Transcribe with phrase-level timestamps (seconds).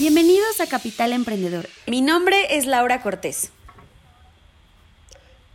[0.00, 1.68] Bienvenidos a Capital Emprendedor.
[1.86, 3.52] Mi nombre es Laura Cortés.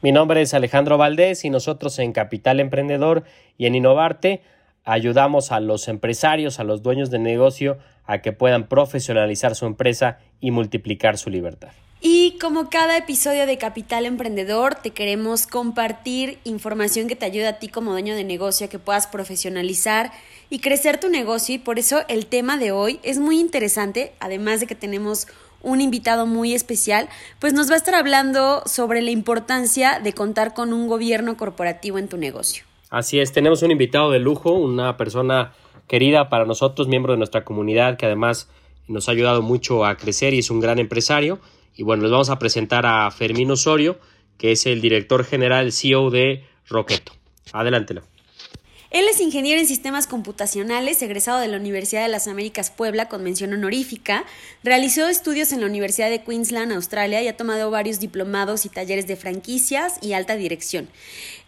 [0.04, 3.24] Mi nombre es Alejandro Valdés y nosotros en Capital Emprendedor
[3.58, 4.44] y en Innovarte
[4.84, 10.20] ayudamos a los empresarios, a los dueños de negocio a que puedan profesionalizar su empresa
[10.40, 11.72] y multiplicar su libertad.
[12.08, 17.58] Y como cada episodio de Capital Emprendedor, te queremos compartir información que te ayude a
[17.58, 20.12] ti como dueño de negocio, que puedas profesionalizar
[20.52, 21.56] y crecer tu negocio.
[21.56, 25.26] Y por eso el tema de hoy es muy interesante, además de que tenemos
[25.64, 30.54] un invitado muy especial, pues nos va a estar hablando sobre la importancia de contar
[30.54, 32.66] con un gobierno corporativo en tu negocio.
[32.92, 35.54] Así es, tenemos un invitado de lujo, una persona
[35.88, 38.48] querida para nosotros, miembro de nuestra comunidad, que además
[38.88, 41.40] nos ha ayudado mucho a crecer y es un gran empresario.
[41.76, 44.00] Y bueno, les vamos a presentar a Fermín Osorio,
[44.38, 47.14] que es el director general CEO de Roqueto.
[47.52, 48.04] Adelántelo.
[48.96, 53.24] Él es ingeniero en sistemas computacionales, egresado de la Universidad de las Américas Puebla con
[53.24, 54.24] mención honorífica.
[54.64, 59.06] Realizó estudios en la Universidad de Queensland, Australia, y ha tomado varios diplomados y talleres
[59.06, 60.88] de franquicias y alta dirección.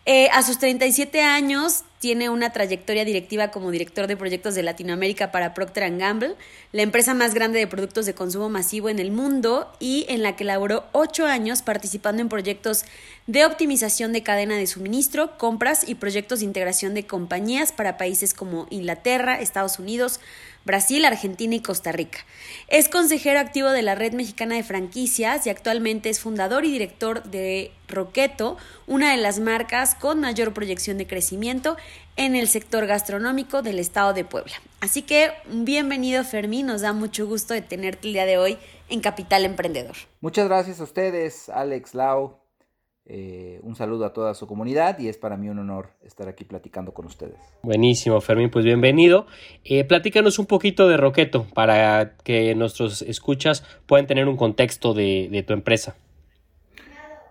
[0.06, 5.32] Eh, a sus 37 años tiene una trayectoria directiva como director de proyectos de Latinoamérica
[5.32, 6.36] para Procter Gamble,
[6.72, 10.36] la empresa más grande de productos de consumo masivo en el mundo y en la
[10.36, 12.86] que laboró ocho años participando en proyectos
[13.26, 18.34] de optimización de cadena de suministro, compras y proyectos de integración de compañías para países
[18.34, 20.20] como Inglaterra, Estados Unidos,
[20.68, 22.20] Brasil, Argentina y Costa Rica.
[22.68, 27.24] Es consejero activo de la Red Mexicana de Franquicias y actualmente es fundador y director
[27.24, 31.78] de Roqueto, una de las marcas con mayor proyección de crecimiento
[32.18, 34.54] en el sector gastronómico del estado de Puebla.
[34.80, 38.58] Así que bienvenido Fermín, nos da mucho gusto de tenerte el día de hoy
[38.90, 39.96] en Capital Emprendedor.
[40.22, 42.38] Muchas gracias a ustedes, Alex, Lau,
[43.10, 46.44] eh, un saludo a toda su comunidad y es para mí un honor estar aquí
[46.44, 47.38] platicando con ustedes.
[47.64, 49.28] Buenísimo, Fermín, pues bienvenido.
[49.64, 55.44] Eh, platícanos un poquito de Roqueto para que nuestros escuchas puedan tener un contexto de,
[55.48, 55.96] tu empresa.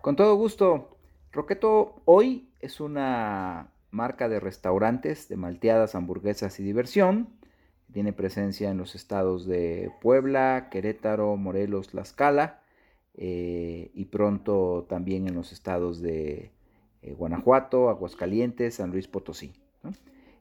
[0.00, 0.96] Con todo gusto.
[1.30, 7.28] Roqueto hoy es una marca de restaurantes de malteadas, hamburguesas y diversión.
[7.92, 12.60] Tiene presencia en los estados de Puebla, Querétaro, Morelos, Tlaxcala
[13.18, 16.50] eh, y pronto también en los estados de
[17.00, 19.54] eh, Guanajuato, Aguascalientes, San Luis Potosí.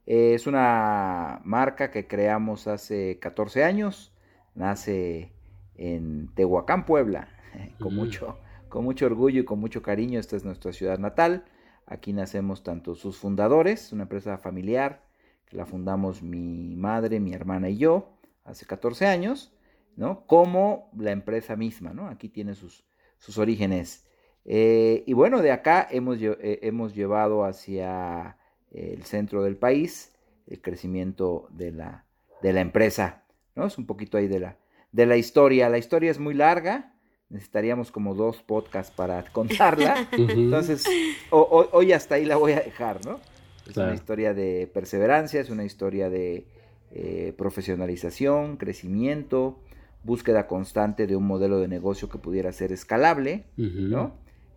[0.05, 4.13] Eh, es una marca que creamos hace 14 años,
[4.55, 5.31] nace
[5.75, 7.29] en Tehuacán, Puebla,
[7.79, 8.37] con, mucho,
[8.67, 11.45] con mucho orgullo y con mucho cariño, esta es nuestra ciudad natal.
[11.85, 15.03] Aquí nacemos tanto sus fundadores, una empresa familiar,
[15.45, 18.09] que la fundamos mi madre, mi hermana y yo
[18.43, 19.54] hace 14 años,
[19.95, 20.25] ¿no?
[20.25, 22.07] Como la empresa misma, ¿no?
[22.07, 22.85] Aquí tiene sus,
[23.17, 24.05] sus orígenes.
[24.45, 28.37] Eh, y bueno, de acá hemos, eh, hemos llevado hacia
[28.71, 30.15] el centro del país
[30.47, 32.05] el crecimiento de la,
[32.41, 33.23] de la empresa,
[33.55, 33.65] ¿no?
[33.65, 34.57] Es un poquito ahí de la,
[34.91, 35.69] de la historia.
[35.69, 36.93] La historia es muy larga,
[37.29, 40.07] necesitaríamos como dos podcasts para contarla.
[40.11, 40.85] Entonces,
[41.31, 43.19] hoy hasta ahí la voy a dejar, ¿no?
[43.67, 46.45] Es una historia de perseverancia, es una historia de
[46.91, 49.59] eh, profesionalización, crecimiento,
[50.05, 54.13] búsqueda constante de un modelo de negocio que pudiera ser escalable, ¿no?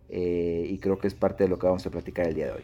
[0.09, 2.51] Eh, y creo que es parte de lo que vamos a platicar el día de
[2.51, 2.63] hoy.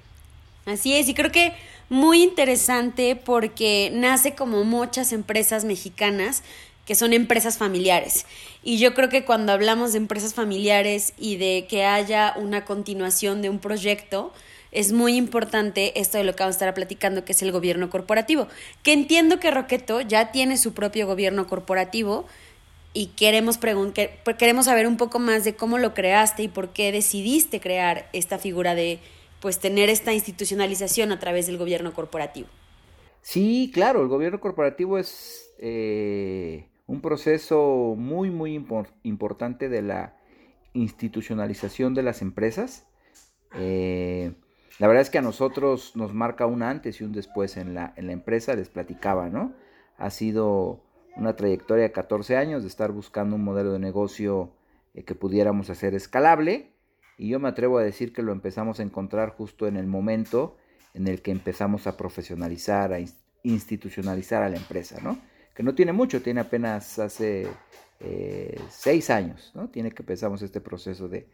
[0.65, 1.53] Así es, y creo que
[1.89, 6.43] muy interesante porque nace como muchas empresas mexicanas
[6.85, 8.25] que son empresas familiares.
[8.63, 13.41] Y yo creo que cuando hablamos de empresas familiares y de que haya una continuación
[13.41, 14.31] de un proyecto,
[14.71, 17.89] es muy importante esto de lo que vamos a estar platicando, que es el gobierno
[17.89, 18.47] corporativo.
[18.83, 22.25] Que entiendo que Roqueto ya tiene su propio gobierno corporativo,
[22.95, 23.59] y queremos,
[24.39, 28.39] queremos saber un poco más de cómo lo creaste y por qué decidiste crear esta
[28.39, 28.99] figura de
[29.41, 32.47] pues tener esta institucionalización a través del gobierno corporativo.
[33.21, 38.65] Sí, claro, el gobierno corporativo es eh, un proceso muy, muy
[39.03, 40.15] importante de la
[40.73, 42.87] institucionalización de las empresas.
[43.55, 44.31] Eh,
[44.79, 47.93] la verdad es que a nosotros nos marca un antes y un después en la,
[47.97, 49.53] en la empresa, les platicaba, ¿no?
[49.97, 50.84] Ha sido
[51.15, 54.51] una trayectoria de 14 años de estar buscando un modelo de negocio
[54.93, 56.71] eh, que pudiéramos hacer escalable
[57.17, 60.57] y yo me atrevo a decir que lo empezamos a encontrar justo en el momento
[60.93, 62.99] en el que empezamos a profesionalizar, a
[63.43, 65.17] institucionalizar a la empresa, ¿no?
[65.53, 67.47] Que no tiene mucho, tiene apenas hace
[67.99, 69.69] eh, seis años, ¿no?
[69.69, 71.27] Tiene que empezamos este proceso de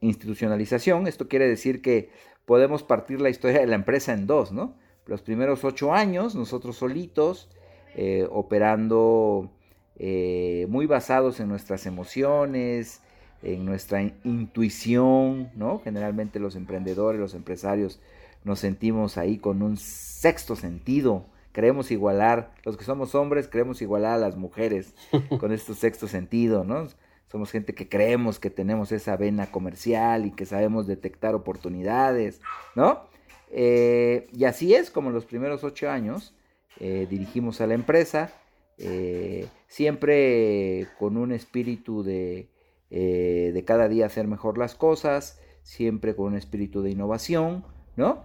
[0.00, 1.06] institucionalización.
[1.06, 2.10] Esto quiere decir que
[2.44, 4.76] podemos partir la historia de la empresa en dos, ¿no?
[5.06, 7.48] Los primeros ocho años, nosotros solitos,
[7.94, 9.50] eh, operando
[9.96, 13.00] eh, muy basados en nuestras emociones,
[13.42, 15.80] en nuestra intuición, ¿no?
[15.80, 18.00] Generalmente los emprendedores, los empresarios,
[18.42, 21.26] nos sentimos ahí con un sexto sentido.
[21.52, 24.94] Queremos igualar, los que somos hombres, queremos igualar a las mujeres
[25.38, 26.88] con este sexto sentido, ¿no?
[27.30, 32.40] Somos gente que creemos que tenemos esa vena comercial y que sabemos detectar oportunidades,
[32.74, 33.02] ¿no?
[33.50, 36.34] Eh, y así es como en los primeros ocho años
[36.80, 38.32] eh, dirigimos a la empresa,
[38.78, 42.48] eh, siempre con un espíritu de,
[42.90, 47.64] de cada día hacer mejor las cosas, siempre con un espíritu de innovación,
[47.96, 48.22] ¿no?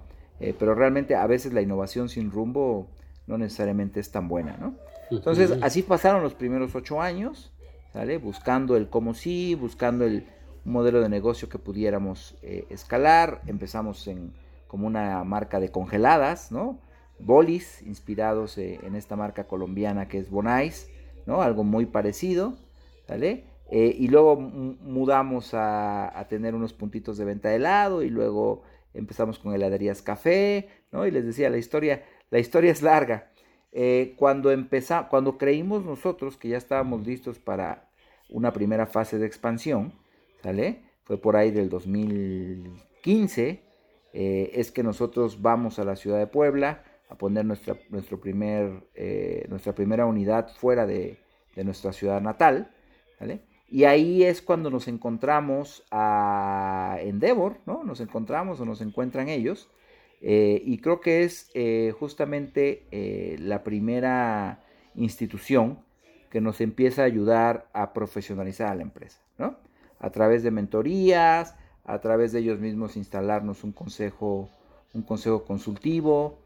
[0.58, 2.88] pero realmente a veces la innovación sin rumbo
[3.28, 4.74] no necesariamente es tan buena, ¿no?
[5.12, 7.52] Entonces, así pasaron los primeros ocho años.
[8.22, 10.26] Buscando el cómo sí, buscando el
[10.66, 13.42] modelo de negocio que pudiéramos eh, escalar.
[13.48, 14.34] Empezamos en,
[14.68, 16.80] como una marca de congeladas, ¿no?
[17.20, 20.90] Bolis, inspirados eh, en esta marca colombiana que es Bonais,
[21.26, 21.42] ¿no?
[21.42, 22.58] Algo muy parecido,
[23.08, 23.46] ¿vale?
[23.72, 28.64] Eh, y luego mudamos a, tener unos puntitos de venta de helado y luego
[28.94, 31.06] empezamos con heladerías café, ¿no?
[31.06, 33.32] Y les decía, la historia, la historia es larga.
[33.72, 37.92] Eh, cuando, empezamos, cuando creímos nosotros que ya estábamos listos para
[38.30, 39.94] una primera fase de expansión,
[40.42, 40.82] ¿sale?
[41.04, 43.64] Fue por ahí del 2015,
[44.14, 48.88] eh, es que nosotros vamos a la ciudad de Puebla a poner nuestra, nuestro primer,
[48.94, 51.18] eh, nuestra primera unidad fuera de,
[51.56, 52.72] de, nuestra ciudad natal.
[53.68, 57.84] Y ahí es cuando nos encontramos a Endeavor, ¿no?
[57.84, 59.70] Nos encontramos o nos encuentran ellos,
[60.22, 62.86] eh, y creo que es eh, justamente
[63.40, 64.64] la primera
[64.96, 65.80] institución
[66.30, 69.58] que nos empieza a ayudar a profesionalizar a la empresa, ¿no?
[70.00, 74.50] A través de mentorías, a través de ellos mismos instalarnos un consejo,
[74.94, 76.40] un consejo consultivo,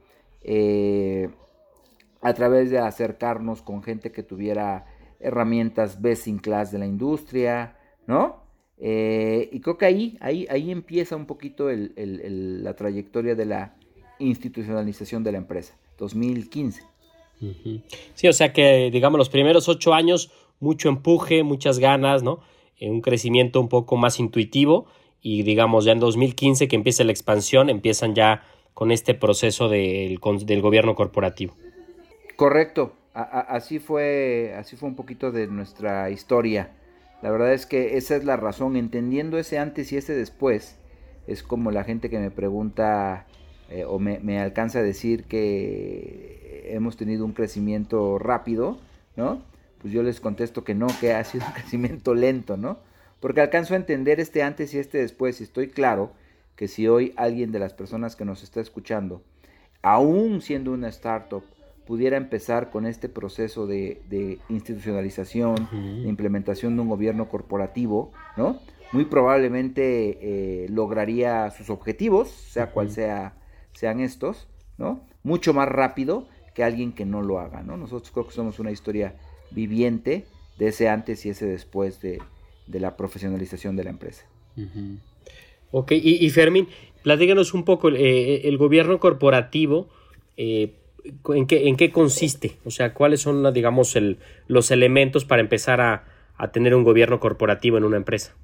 [2.21, 4.85] a través de acercarnos con gente que tuviera
[5.19, 8.43] herramientas best in class de la industria, ¿no?
[8.77, 13.75] Eh, y creo que ahí, ahí, ahí empieza un poquito la trayectoria de la
[14.19, 16.83] institucionalización de la empresa, 2015.
[18.13, 22.39] Sí, o sea que, digamos, los primeros ocho años, mucho empuje, muchas ganas, ¿no?
[22.77, 24.85] Eh, un crecimiento un poco más intuitivo
[25.21, 28.43] y, digamos, ya en 2015 que empieza la expansión, empiezan ya
[28.73, 31.55] con este proceso del, del gobierno corporativo.
[32.35, 36.71] Correcto, así, fue, así fue un poquito de nuestra historia.
[37.21, 40.77] La verdad es que esa es la razón, entendiendo ese antes y ese después,
[41.27, 43.27] es como la gente que me pregunta
[43.69, 48.77] eh, o me, alcanza a decir que hemos tenido un crecimiento rápido,
[49.15, 49.41] ¿no?
[49.81, 52.79] Pues yo les contesto que no, que ha sido un crecimiento lento, ¿no?
[53.19, 56.11] Porque alcanzo a entender este antes y este después y estoy claro
[56.55, 59.23] que si hoy alguien de las personas que nos está escuchando,
[59.81, 61.43] aún siendo una startup,
[61.85, 68.59] pudiera empezar con este proceso de, institucionalización, de implementación de un gobierno corporativo, ¿no?
[68.93, 73.33] Muy probablemente eh, lograría sus objetivos, sea cual sea,
[73.73, 74.47] sean estos,
[74.77, 75.01] ¿no?
[75.23, 77.75] Mucho más rápido que alguien que no lo haga, ¿no?
[77.75, 79.15] Nosotros creo que somos una historia
[79.51, 80.25] viviente
[80.57, 82.21] de ese antes y ese después de,
[82.67, 84.25] la profesionalización de la empresa.
[85.75, 86.67] Ok, y, Fermín,
[87.01, 89.89] platícanos un poco, eh, el gobierno corporativo,
[90.37, 90.75] eh,
[91.29, 92.57] ¿en qué, en qué consiste?
[92.63, 96.05] O sea, ¿cuáles son, digamos, el, los elementos para empezar a,
[96.51, 98.35] tener un gobierno corporativo en una empresa?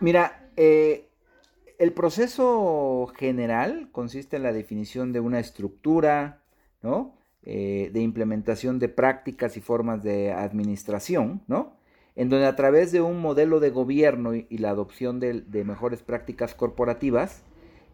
[0.00, 1.04] Mira, eh,
[1.78, 6.40] el proceso general consiste en la definición de una estructura,
[6.80, 7.14] ¿no?
[7.42, 11.76] Eh, de implementación de prácticas y formas de administración, ¿no?
[12.20, 16.54] En donde a través de un modelo de gobierno y, la adopción de, mejores prácticas
[16.54, 17.44] corporativas,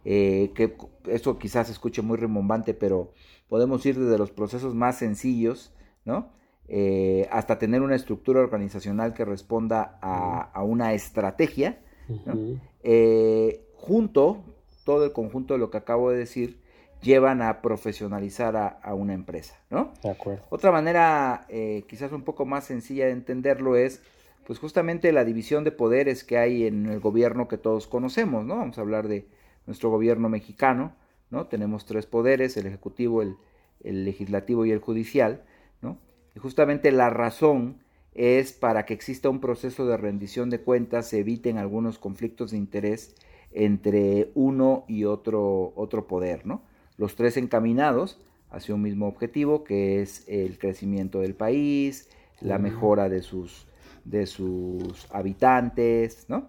[0.05, 3.13] eh, que eso quizás se escuche muy remombante, pero
[3.49, 5.73] podemos ir desde los procesos más sencillos,
[6.05, 6.33] ¿no?
[6.67, 11.79] Eh, hasta tener una estructura organizacional que responda a, una estrategia,
[12.83, 14.43] eh, junto,
[14.83, 16.61] todo el conjunto de lo que acabo de decir,
[17.01, 19.93] llevan a profesionalizar a, una empresa, ¿no?
[20.03, 20.43] De acuerdo.
[20.51, 21.47] Otra manera,
[21.87, 24.03] quizás un poco más sencilla de entenderlo es,
[24.47, 28.57] pues justamente la división de poderes que hay en el gobierno que todos conocemos, ¿no?
[28.57, 29.27] Vamos a hablar de
[29.67, 30.95] nuestro gobierno mexicano,
[31.31, 31.47] ¿no?
[31.49, 33.37] Tenemos tres poderes, el ejecutivo, el,
[33.83, 35.43] legislativo y el judicial,
[35.83, 35.99] ¿no?
[36.37, 37.79] Y justamente la razón
[38.15, 42.57] es para que exista un proceso de rendición de cuentas, se eviten algunos conflictos de
[42.57, 43.17] interés
[43.51, 46.63] entre uno y otro, otro poder, ¿no?
[46.99, 52.09] Los tres encaminados hacia un mismo objetivo, que es el crecimiento del país,
[52.41, 53.67] la mejora de sus,
[54.07, 56.49] de sus habitantes, ¿no?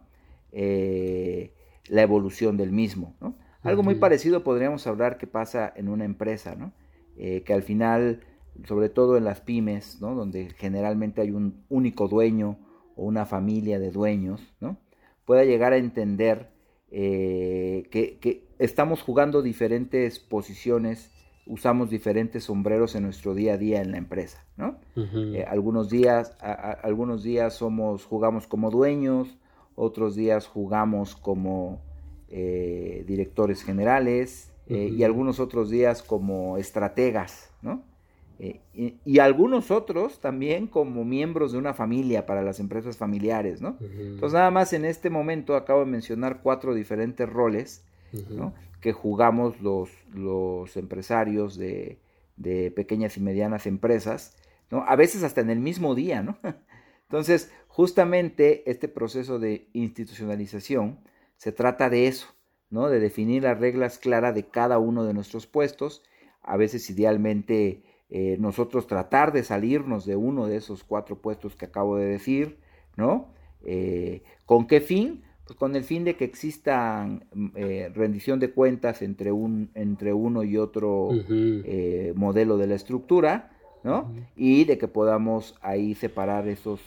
[0.52, 1.54] Eh,
[1.90, 3.36] la evolución del mismo, ¿no?
[3.64, 6.72] Algo muy parecido podríamos hablar que pasa en una empresa, ¿no?
[7.18, 8.22] Eh, que al final,
[8.66, 10.16] sobre todo en las pymes, ¿no?
[10.16, 12.60] Donde generalmente hay un único dueño
[12.96, 14.78] o una familia de dueños, ¿no?
[15.26, 16.50] Pueda llegar a entender
[16.92, 21.12] eh, que, estamos jugando diferentes posiciones,
[21.48, 24.80] usamos diferentes sombreros en nuestro día a día en la empresa, ¿no?
[24.96, 29.38] Eh, algunos días, algunos días somos, jugamos como dueños,
[29.76, 31.82] otros días jugamos como
[32.30, 37.84] eh, directores generales y algunos otros días como estrategas, ¿no?
[38.40, 38.62] Eh,
[39.04, 43.78] y, algunos otros también como miembros de una familia para las empresas familiares, ¿no?
[43.82, 47.84] Entonces nada más en este momento acabo de mencionar cuatro diferentes roles,
[48.82, 52.00] Que jugamos los, los empresarios de,
[52.36, 54.36] de, pequeñas y medianas empresas,
[54.70, 54.84] ¿no?
[54.88, 56.38] A veces hasta en el mismo día, ¿no?
[57.04, 61.00] Entonces, justamente este proceso de institucionalización
[61.38, 62.28] se trata de eso,
[62.70, 62.90] ¿no?
[62.90, 66.04] De definir las reglas claras de cada uno de nuestros puestos,
[66.42, 71.66] a veces idealmente eh, nosotros tratar de salirnos de uno de esos cuatro puestos que
[71.66, 72.60] acabo de decir,
[72.96, 73.34] ¿no?
[73.66, 75.24] Eh, ¿Con qué fin?
[75.48, 80.14] Pues con el fin de que exista mm, eh, rendición de cuentas entre, un, entre
[80.14, 81.10] uno y otro
[82.16, 83.52] modelo de la estructura,
[83.84, 84.14] ¿no?
[84.36, 86.80] Y de que podamos ahí separar esos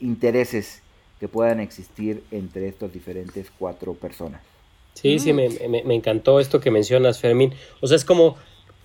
[0.00, 0.82] intereses
[1.20, 4.42] que puedan existir entre estas diferentes cuatro personas.
[4.94, 7.54] Sí, sí, me, me, encantó esto que mencionas, Fermín.
[7.80, 8.36] O sea, es como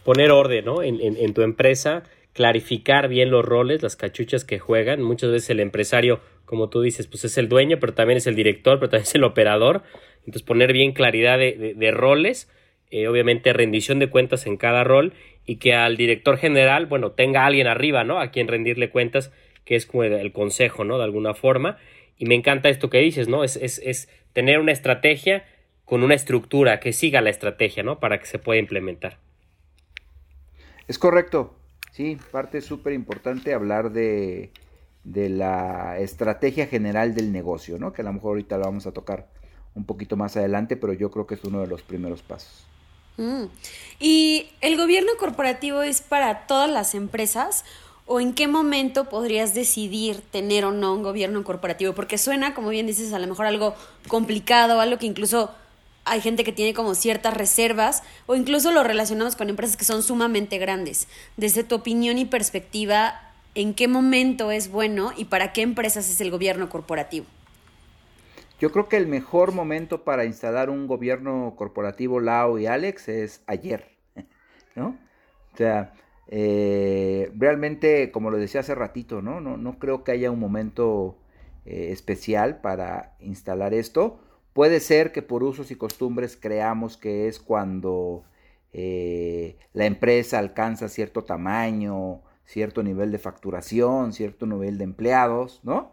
[0.03, 0.83] poner orden ¿no?
[0.83, 2.03] en, en, tu empresa,
[2.33, 5.01] clarificar bien los roles, las cachuchas que juegan.
[5.01, 6.19] Muchas veces el empresario,
[6.53, 9.15] como tú dices, pues es el dueño, pero también es el director, pero también es
[9.15, 9.81] el operador.
[10.19, 12.47] Entonces poner bien claridad de, roles,
[12.91, 15.13] eh, obviamente rendición de cuentas en cada rol
[15.47, 18.19] y que al director general, bueno, tenga alguien arriba, ¿no?
[18.19, 19.33] A quien rendirle cuentas,
[19.65, 20.99] que es como el consejo, ¿no?
[20.99, 21.79] De alguna forma.
[22.19, 23.43] Y me encanta esto que dices, ¿no?
[23.43, 25.45] Es, es, es tener una estrategia
[25.85, 27.99] con una estructura que siga la estrategia, ¿no?
[27.99, 29.17] Para que se pueda implementar.
[30.87, 31.55] Es correcto,
[31.93, 34.51] sí, parte súper importante hablar de,
[35.03, 37.93] la estrategia general del negocio, ¿no?
[37.93, 39.27] Que a lo mejor ahorita lo vamos a tocar
[39.75, 42.65] un poquito más adelante, pero yo creo que es uno de los primeros pasos.
[43.17, 43.45] Mm.
[43.99, 47.65] ¿Y el gobierno corporativo es para todas las empresas?
[48.05, 51.93] ¿O en qué momento podrías decidir tener o no un gobierno corporativo?
[51.93, 53.75] Porque suena, como bien dices, a lo mejor algo
[54.07, 55.51] complicado, algo que incluso
[56.05, 60.03] hay gente que tiene como ciertas reservas o incluso lo relacionamos con empresas que son
[60.03, 61.07] sumamente grandes.
[61.37, 66.21] Desde tu opinión y perspectiva, ¿en qué momento es bueno y para qué empresas es
[66.21, 67.25] el gobierno corporativo?
[68.59, 73.43] Yo creo que el mejor momento para instalar un gobierno corporativo, Lao y Alex, es
[73.47, 73.89] ayer,
[74.75, 74.97] ¿no?
[75.53, 75.93] O sea,
[76.27, 79.41] eh, realmente, como lo decía hace ratito, ¿no?
[79.41, 81.17] No, no creo que haya un momento
[81.65, 84.19] eh, especial para instalar esto
[84.53, 88.23] Puede ser que por usos y costumbres creamos que es cuando
[88.71, 95.91] eh, la empresa alcanza cierto tamaño, cierto nivel de facturación, cierto nivel de empleados, ¿no?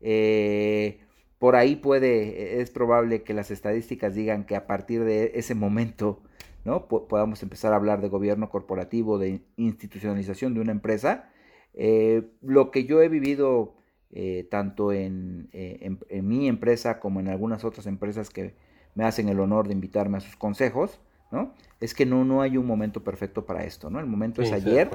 [0.00, 1.00] Eh,
[1.38, 6.20] por ahí puede, es probable que las estadísticas digan que a partir de ese momento,
[6.64, 6.86] ¿no?
[6.86, 11.30] podamos empezar a hablar de gobierno corporativo, de institucionalización de una empresa.
[11.74, 13.74] Eh, lo que yo he vivido
[14.12, 18.54] eh, tanto en, en, mi empresa como en algunas otras empresas que
[18.94, 21.00] me hacen el honor de invitarme a sus consejos,
[21.32, 21.54] ¿no?
[21.80, 23.98] Es que no, no hay un momento perfecto para esto, ¿no?
[23.98, 24.90] El momento es ayer.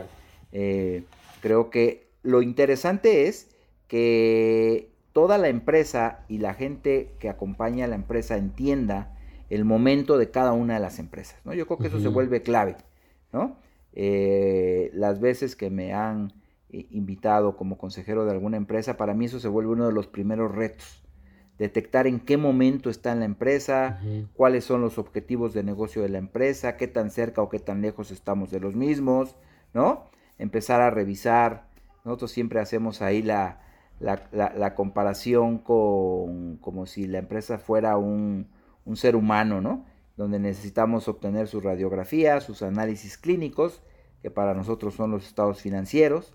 [0.59, 1.03] Eh,
[1.39, 3.47] creo que lo interesante es
[3.87, 9.15] que toda la empresa y la gente que acompaña a la empresa entienda
[9.51, 11.53] el momento de cada una de las empresas, ¿no?
[11.53, 12.75] Yo creo que eso se vuelve clave,
[13.31, 13.55] ¿no?
[13.93, 16.33] las veces que me han
[16.69, 20.07] eh, invitado como consejero de alguna empresa, para mí eso se vuelve uno de los
[20.07, 21.03] primeros retos.
[21.59, 23.99] Detectar en qué momento está en la empresa,
[24.33, 27.81] cuáles son los objetivos de negocio de la empresa, qué tan cerca o qué tan
[27.81, 29.35] lejos estamos de los mismos,
[29.73, 30.05] ¿no?
[30.37, 31.67] Empezar a revisar.
[32.05, 33.59] Nosotros siempre hacemos ahí la,
[33.99, 38.47] la, comparación con como si la empresa fuera un,
[38.85, 39.85] un ser humano, ¿no?
[40.15, 43.81] Donde necesitamos obtener sus radiografías, sus análisis clínicos,
[44.21, 46.33] que para nosotros son los estados financieros,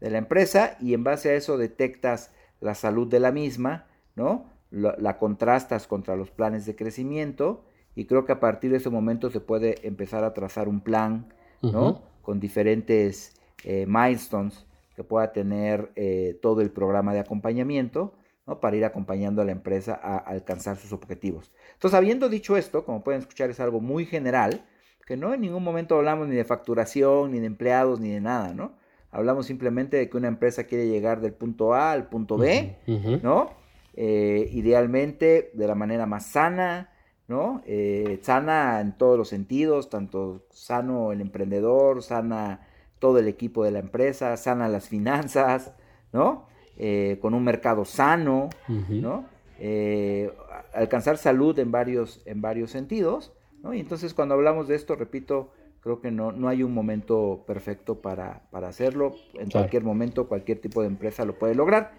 [0.00, 4.46] de la empresa y en base a eso detectas la salud de la misma, ¿no?
[4.70, 7.64] La, contrastas contra los planes de crecimiento
[7.96, 11.32] y creo que a partir de ese momento se puede empezar a trazar un plan,
[11.60, 12.02] ¿no?
[12.26, 14.66] Con diferentes eh, milestones
[14.96, 18.14] que pueda tener eh, todo el programa de acompañamiento,
[18.48, 18.58] ¿no?
[18.58, 21.52] Para ir acompañando a la empresa a, alcanzar sus objetivos.
[21.74, 24.64] Entonces, habiendo dicho esto, como pueden escuchar, es algo muy general,
[25.06, 28.54] que no en ningún momento hablamos ni de facturación, ni de empleados, ni de nada,
[28.54, 28.72] ¿no?
[29.12, 32.76] Hablamos simplemente de que una empresa quiere llegar del punto A al punto B,
[33.22, 33.52] ¿no?
[33.94, 36.90] Eh, idealmente de la manera más sana,
[37.28, 37.62] ¿no?
[37.66, 42.60] Eh, sana en todos los sentidos, tanto sano el emprendedor, sana
[42.98, 45.72] todo el equipo de la empresa, sana las finanzas,
[46.12, 46.46] ¿no?
[46.76, 49.24] Eh, con un mercado sano, ¿no?
[49.58, 50.30] Eh,
[50.74, 53.74] alcanzar salud en varios, en varios sentidos, ¿no?
[53.74, 58.00] Y entonces cuando hablamos de esto, repito, creo que no, no hay un momento perfecto
[58.02, 59.14] para, hacerlo.
[59.34, 61.92] En cualquier momento, cualquier tipo de empresa lo puede lograr.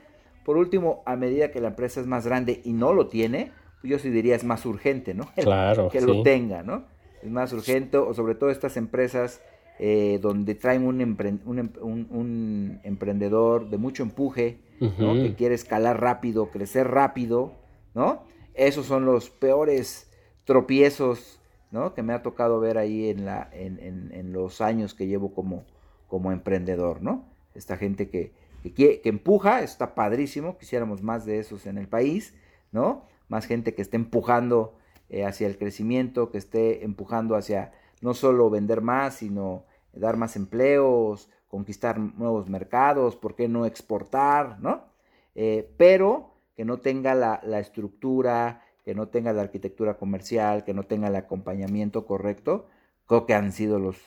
[0.46, 3.52] Por último, a medida que la empresa es más grande y no lo tiene,
[3.84, 5.30] yo sí diría es más urgente, ¿no?
[5.36, 5.90] Claro.
[5.90, 6.86] que lo tenga, ¿no?
[7.22, 9.42] Es más urgente, o sobre todo estas empresas
[9.80, 11.02] eh, donde traen un,
[11.46, 15.14] un, emprendedor de mucho empuje, ¿no?
[15.16, 17.54] Que quiere escalar rápido, crecer rápido,
[17.94, 18.24] ¿no?
[18.54, 20.10] Esos son los peores
[20.46, 21.40] tropiezos,
[21.72, 21.94] ¿no?
[21.94, 23.80] Que me ha tocado ver ahí en, la, en,
[24.12, 25.64] en, los años que llevo como,
[26.08, 27.26] como emprendedor, ¿no?
[27.54, 28.32] Esta gente que,
[28.64, 32.34] que, que empuja, está padrísimo, quisiéramos más de esos en el país,
[32.72, 33.06] ¿no?
[33.28, 34.76] Más gente que esté empujando
[35.10, 40.36] eh, hacia el crecimiento, que esté empujando hacia no solo vender más, sino dar más
[40.36, 44.60] empleos, conquistar nuevos mercados, ¿por qué no exportar?
[44.60, 44.84] ¿no?
[45.36, 50.84] Eh, pero que no tenga la, estructura, que no tenga la arquitectura comercial, que no
[50.84, 52.68] tenga el acompañamiento correcto,
[53.06, 53.98] creo que han sido los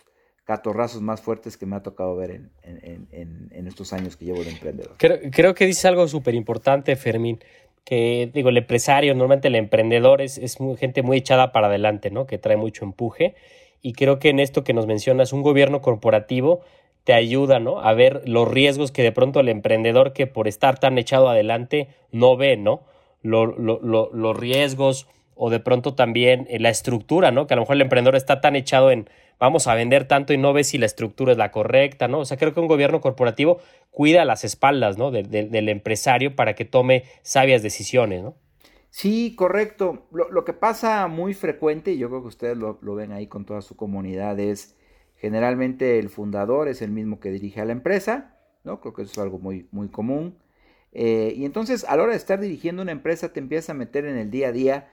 [0.44, 4.96] catorrazos más fuertes que me ha tocado ver en, estos años que llevo de emprendedor.
[4.98, 7.38] Creo, creo que dices algo súper importante, Fermín
[7.84, 12.26] que digo, el empresario, normalmente el emprendedor es, es gente muy echada para adelante, ¿no?
[12.26, 13.34] Que trae mucho empuje.
[13.82, 16.60] Y creo que en esto que nos mencionas, un gobierno corporativo
[17.04, 17.80] te ayuda, ¿no?
[17.80, 21.88] A ver los riesgos que de pronto el emprendedor que por estar tan echado adelante
[22.12, 22.82] no ve, ¿no?
[23.22, 27.46] los riesgos o de pronto también la estructura, ¿no?
[27.46, 29.08] Que a lo mejor el emprendedor está tan echado en
[29.40, 32.20] vamos a vender tanto y no ve si la estructura es la correcta, ¿no?
[32.20, 33.59] O sea, creo que un gobierno corporativo
[33.90, 35.11] cuida las espaldas, ¿no?
[35.11, 38.36] del empresario para que tome sabias decisiones, ¿no?
[38.91, 40.08] Sí, correcto.
[40.12, 43.62] Lo, que pasa muy frecuente, y yo creo que ustedes lo, ven ahí con toda
[43.62, 44.76] su comunidad, es
[45.17, 48.80] generalmente el fundador es el mismo que dirige a la empresa, ¿no?
[48.80, 50.36] Creo que eso es algo muy, muy común.
[50.93, 54.06] Eh, y entonces a la hora de estar dirigiendo una empresa te empiezas a meter
[54.06, 54.88] en el día a día,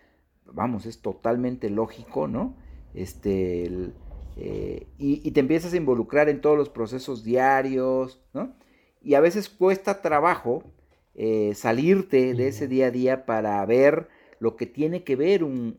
[0.45, 2.55] vamos, es totalmente lógico, ¿no?
[2.93, 3.91] Este,
[4.39, 8.53] eh, y, te empiezas a involucrar en todos los procesos diarios, ¿no?
[9.01, 10.63] Y a veces cuesta trabajo
[11.15, 15.77] eh, salirte de ese día a día para ver lo que tiene que ver un,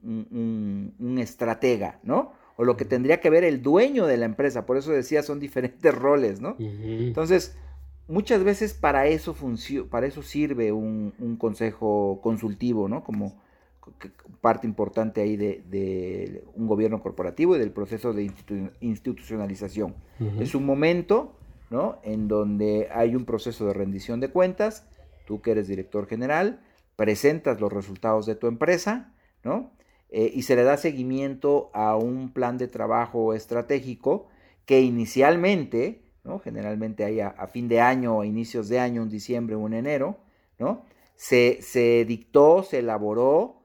[0.99, 2.33] un, estratega, ¿no?
[2.57, 4.67] O lo que tendría que ver el dueño de la empresa.
[4.67, 6.57] Por eso decía, son diferentes roles, ¿no?
[6.59, 7.57] Entonces,
[8.09, 9.37] muchas veces para eso,
[9.89, 13.05] para eso sirve un, un consejo consultivo, ¿no?
[13.05, 13.41] Como
[14.41, 18.31] parte importante ahí de, un gobierno corporativo y del proceso de
[18.81, 19.95] institucionalización.
[20.39, 21.37] Es un momento,
[21.71, 21.99] ¿no?
[22.03, 24.87] En donde hay un proceso de rendición de cuentas,
[25.27, 26.61] tú que eres director general,
[26.97, 29.13] presentas los resultados de tu empresa,
[29.45, 29.71] ¿no?
[30.11, 34.29] Eh, y se le da seguimiento a un plan de trabajo estratégico
[34.65, 36.39] que inicialmente, ¿no?
[36.39, 40.19] Generalmente hay a, fin de año o inicios de año, en diciembre o en enero,
[40.59, 40.83] ¿no?
[41.15, 43.58] Se, se dictó, se elaboró,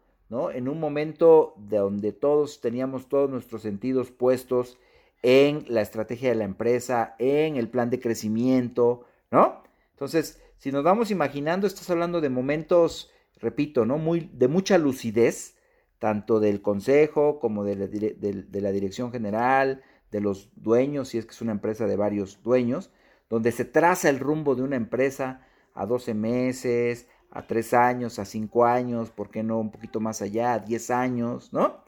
[0.51, 4.77] en un momento de donde todos teníamos todos nuestros sentidos puestos
[5.21, 9.63] en la estrategia de la empresa, en el plan de crecimiento, ¿no?
[9.91, 13.97] Entonces, si nos vamos imaginando, estás hablando de momentos, repito, ¿no?
[13.97, 15.55] Muy, de mucha lucidez,
[15.99, 21.25] tanto del consejo como de la, de la dirección general, de los dueños, si es
[21.25, 22.91] que es una empresa de varios dueños,
[23.29, 28.25] donde se traza el rumbo de una empresa a 12 meses, a tres años, a
[28.25, 31.83] cinco años, ¿por qué no un poquito más allá, a diez años, ¿no?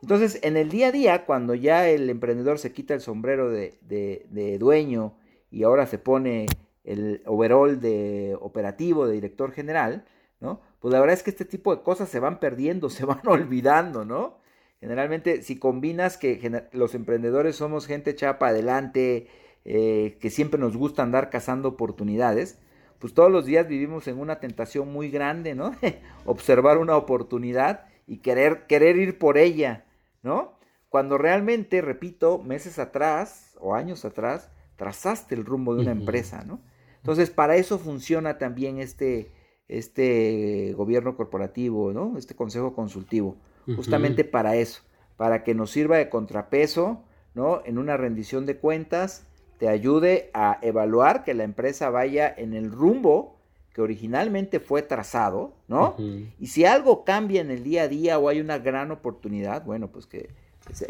[0.00, 4.56] Entonces, en el día a día, cuando ya el emprendedor se quita el sombrero de,
[4.60, 5.14] dueño
[5.50, 6.46] y ahora se pone
[6.84, 10.04] el overall de operativo, de director general,
[10.40, 10.60] ¿no?
[10.78, 14.04] Pues la verdad es que este tipo de cosas se van perdiendo, se van olvidando,
[14.04, 14.38] ¿no?
[14.80, 19.26] Generalmente, si combinas que los emprendedores somos gente chapa adelante,
[19.64, 22.60] eh, que siempre nos gusta andar cazando oportunidades,
[22.98, 25.74] pues todos los días vivimos en una tentación muy grande, ¿no?
[26.24, 29.84] Observar una oportunidad y querer, querer ir por ella,
[30.22, 30.58] ¿no?
[30.88, 36.60] Cuando realmente, repito, meses atrás o años atrás, trazaste el rumbo de una empresa, ¿no?
[36.96, 39.30] Entonces, para eso funciona también este,
[39.68, 42.16] este gobierno corporativo, ¿no?
[42.18, 43.36] Este consejo consultivo,
[43.74, 44.82] justamente para eso,
[45.16, 47.02] para que nos sirva de contrapeso,
[47.34, 47.62] ¿no?
[47.64, 49.26] En una rendición de cuentas
[49.58, 53.36] te ayude a evaluar que la empresa vaya en el rumbo
[53.72, 55.96] que originalmente fue trazado, ¿no?
[56.40, 59.88] Y si algo cambia en el día a día o hay una gran oportunidad, bueno,
[59.88, 60.30] pues que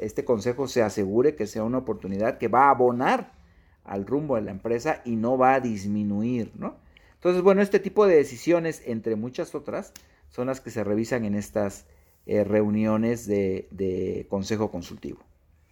[0.01, 3.33] este consejo se asegure que sea una oportunidad que va a abonar
[3.83, 6.77] al rumbo de la empresa y no va a disminuir, ¿no?
[7.15, 9.93] Entonces, bueno, este tipo de decisiones, entre muchas otras,
[10.29, 11.87] son las que se revisan en estas
[12.27, 15.19] eh, reuniones de, consejo consultivo.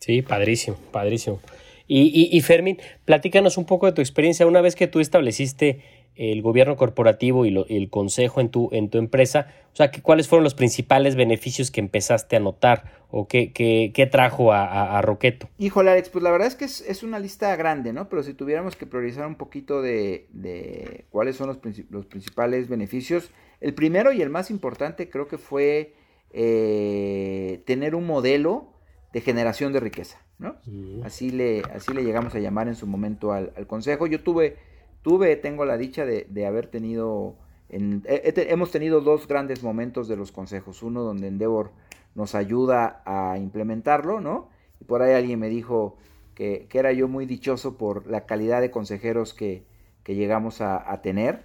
[0.00, 1.40] Sí, padrísimo, padrísimo.
[1.86, 5.82] Y, y, Fermín, platícanos un poco de tu experiencia una vez que tú estableciste
[6.16, 10.44] el gobierno corporativo y, el consejo en tu, en tu empresa, o sea, ¿cuáles fueron
[10.44, 15.48] los principales beneficios que empezaste a notar o qué, qué, trajo a, a, Roqueto?
[15.58, 18.08] Híjole, Alex, pues la verdad es que es, una lista grande, ¿no?
[18.08, 21.58] Pero si tuviéramos que priorizar un poquito de, cuáles son los,
[21.90, 25.94] los, principales beneficios, el primero y el más importante creo que fue
[26.30, 28.73] eh, tener un modelo
[29.14, 30.56] de generación de riqueza, ¿no?
[31.04, 34.06] Así, le, así le llegamos a llamar en su momento al, al consejo.
[34.06, 34.58] Yo tuve
[35.04, 37.36] tuve, tengo la dicha de, haber tenido,
[37.68, 40.82] hemos tenido dos grandes momentos de los consejos.
[40.82, 41.72] Uno donde Endeavor
[42.14, 44.48] nos ayuda a implementarlo, ¿no?
[44.80, 45.98] Y por ahí alguien me dijo
[46.34, 49.66] que, era yo muy dichoso por la calidad de consejeros que,
[50.06, 51.44] llegamos a, tener,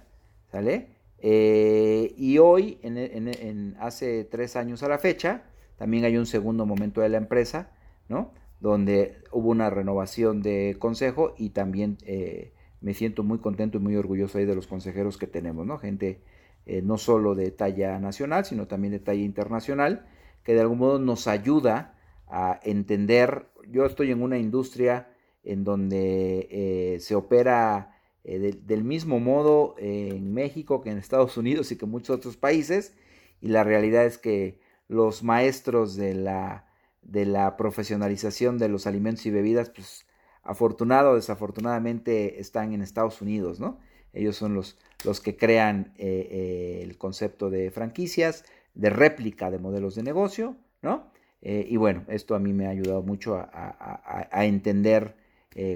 [0.50, 0.88] ¿sale?
[1.18, 5.42] Eh, y hoy, en, hace tres años a la fecha,
[5.80, 7.70] también hay un segundo momento de la empresa,
[8.10, 8.34] ¿no?
[8.60, 13.96] Donde hubo una renovación de consejo y también eh, me siento muy contento y muy
[13.96, 15.78] orgulloso ahí de los consejeros que tenemos, ¿no?
[15.78, 16.20] Gente
[16.66, 20.04] eh, no solo de talla nacional, sino también de talla internacional,
[20.44, 25.08] que de algún modo nos ayuda a entender, yo estoy en una industria
[25.44, 31.72] en donde eh, se opera eh, del mismo modo en México que en Estados Unidos
[31.72, 32.94] y que en muchos otros países,
[33.40, 36.66] y la realidad es que los maestros de la,
[37.02, 40.04] de la profesionalización de los alimentos y bebidas, pues
[40.42, 43.78] afortunado o desafortunadamente están en Estados Unidos, ¿no?
[44.12, 49.60] Ellos son los, los que crean eh, eh, el concepto de franquicias, de réplica de
[49.60, 51.12] modelos de negocio, ¿no?
[51.40, 55.14] Eh, y bueno, esto a mí me ha ayudado mucho a, entender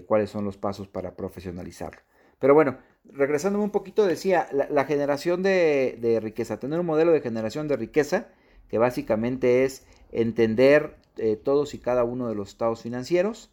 [0.06, 2.00] cuáles son los pasos para profesionalizarlo.
[2.40, 7.20] Pero bueno, regresando un poquito, decía, la, generación de, de, riqueza, tener un modelo de
[7.20, 8.28] generación de riqueza
[8.74, 10.96] que básicamente es entender
[11.44, 13.52] todos y cada uno de los estados financieros,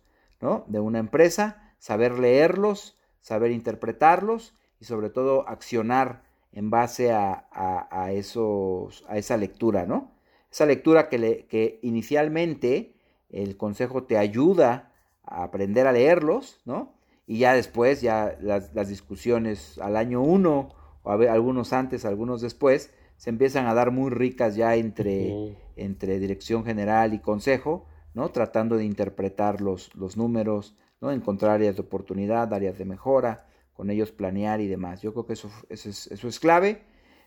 [0.65, 9.05] de una empresa, saber leerlos, saber interpretarlos y sobre todo accionar en base a, esos,
[9.07, 10.09] a esa lectura, ¿no?
[10.51, 12.95] Esa lectura que, que inicialmente
[13.29, 14.91] el consejo te ayuda
[15.23, 16.95] a aprender a leerlos, ¿no?
[17.27, 20.69] Y ya después, ya las, discusiones al año uno,
[21.03, 26.65] o algunos antes, algunos después, se empiezan a dar muy ricas ya entre, entre dirección
[26.65, 28.31] general y consejo, ¿no?
[28.31, 31.11] Tratando de interpretar los, los números, ¿no?
[31.11, 35.03] Encontrar áreas de oportunidad, áreas de mejora, con ellos planear y demás.
[35.03, 36.81] Yo creo que eso, eso, es, clave.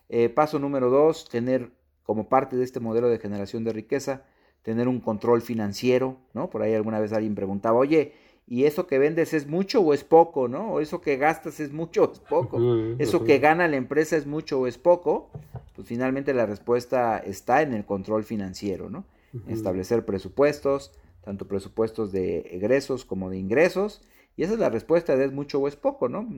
[0.08, 1.70] Eh, paso número dos, tener
[2.02, 4.24] como parte de este modelo de generación de riqueza,
[4.62, 6.50] tener un control financiero, ¿no?
[6.50, 8.14] Por ahí alguna vez alguien preguntaba, oye,
[8.46, 10.72] ¿y eso que vendes es mucho o es poco, ¿no?
[10.72, 12.58] O eso que gastas es mucho o es poco.
[12.98, 15.30] Eso que gana la empresa es mucho o es poco.
[15.74, 19.04] Pues finalmente la respuesta está en el control financiero, ¿no?
[19.48, 20.92] establecer presupuestos,
[21.24, 24.02] tanto presupuestos de egresos como de ingresos.
[24.36, 26.28] Y esa es la respuesta de es mucho o es poco, ¿no?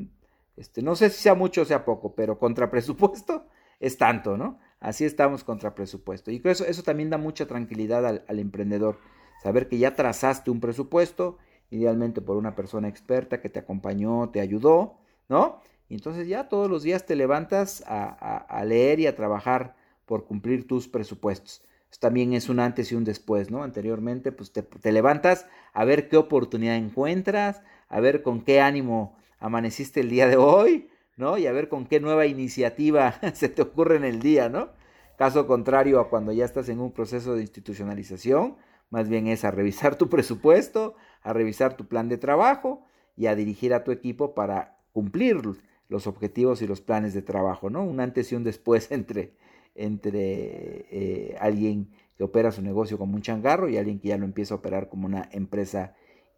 [0.57, 3.47] Este, no sé si sea mucho o sea poco, pero contra presupuesto
[3.81, 4.59] es tanto, ¿no?
[4.81, 6.31] Así estamos contra presupuesto.
[6.31, 8.99] Y creo eso, eso también da mucha tranquilidad al, al, emprendedor.
[9.43, 11.39] Saber que ya trazaste un presupuesto,
[11.71, 14.99] idealmente por una persona experta que te acompañó, te ayudó,
[15.29, 15.61] ¿no?
[15.89, 20.67] Y entonces ya todos los días te levantas a, leer y a trabajar por cumplir
[20.67, 21.63] tus presupuestos
[21.99, 23.63] también es un antes y un después, ¿no?
[23.63, 30.01] Anteriormente, pues te, levantas a ver qué oportunidad encuentras, a ver con qué ánimo amaneciste
[30.01, 31.39] el día de hoy, ¿no?
[31.39, 34.71] Y a ver con qué nueva iniciativa se te ocurre en el día, ¿no?
[35.17, 38.57] Caso contrario a cuando ya estás en un proceso de institucionalización,
[38.91, 40.95] más bien es a revisar tu presupuesto,
[41.27, 42.87] a revisar tu plan de trabajo
[43.17, 45.43] y a dirigir a tu equipo para cumplir
[45.89, 47.83] los objetivos y los planes de trabajo, ¿no?
[47.83, 49.35] Un antes y un después entre,
[49.75, 54.25] entre eh, alguien que opera su negocio como un changarro y alguien que ya lo
[54.25, 55.95] empieza a operar como una empresa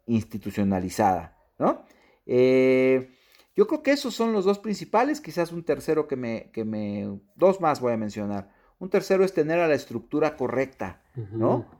[0.07, 1.85] institucionalizada, ¿no?
[2.25, 3.11] Eh,
[3.55, 7.19] yo creo que esos son los dos principales, quizás un tercero que me, que me,
[7.35, 8.51] dos más voy a mencionar.
[8.79, 11.03] Un tercero es tener a la estructura correcta,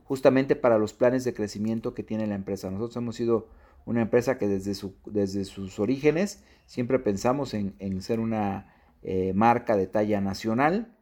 [0.04, 2.70] Justamente para los planes de crecimiento que tiene la empresa.
[2.70, 3.48] Nosotros hemos sido
[3.86, 8.74] una empresa que desde, su, desde sus orígenes siempre pensamos en, ser una
[9.04, 10.96] eh, marca de talla nacional,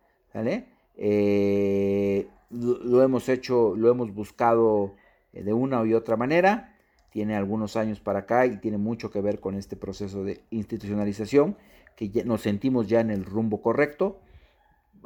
[0.95, 4.95] eh, lo, hemos hecho, lo hemos buscado
[5.33, 6.75] eh, de una u otra manera.
[7.11, 11.57] Tiene algunos años para acá y tiene mucho que ver con este proceso de institucionalización
[11.95, 14.19] que nos sentimos ya en el rumbo correcto.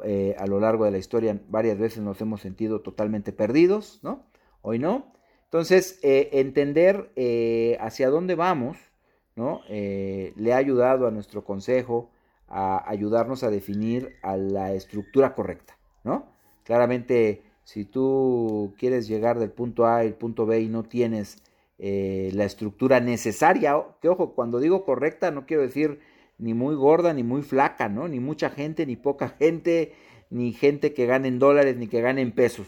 [0.04, 4.26] Eh, a lo largo de la historia varias veces nos hemos sentido totalmente perdidos, ¿no?
[4.62, 5.12] Hoy no.
[5.44, 7.12] Entonces, entender
[7.78, 8.78] hacia dónde vamos,
[9.36, 9.62] ¿no?
[9.68, 12.10] Eh, le ha ayudado a nuestro consejo
[12.48, 16.26] a ayudarnos a definir a la estructura correcta, ¿no?
[16.64, 21.42] Claramente, si tú quieres llegar del punto A al punto B y no tienes
[21.78, 26.00] eh, la estructura necesaria, que ojo, cuando digo correcta no quiero decir
[26.38, 28.08] ni muy gorda ni muy flaca, ¿no?
[28.08, 29.92] Ni mucha gente, ni poca gente,
[30.30, 32.66] ni gente que gane en dólares, ni que gane en pesos.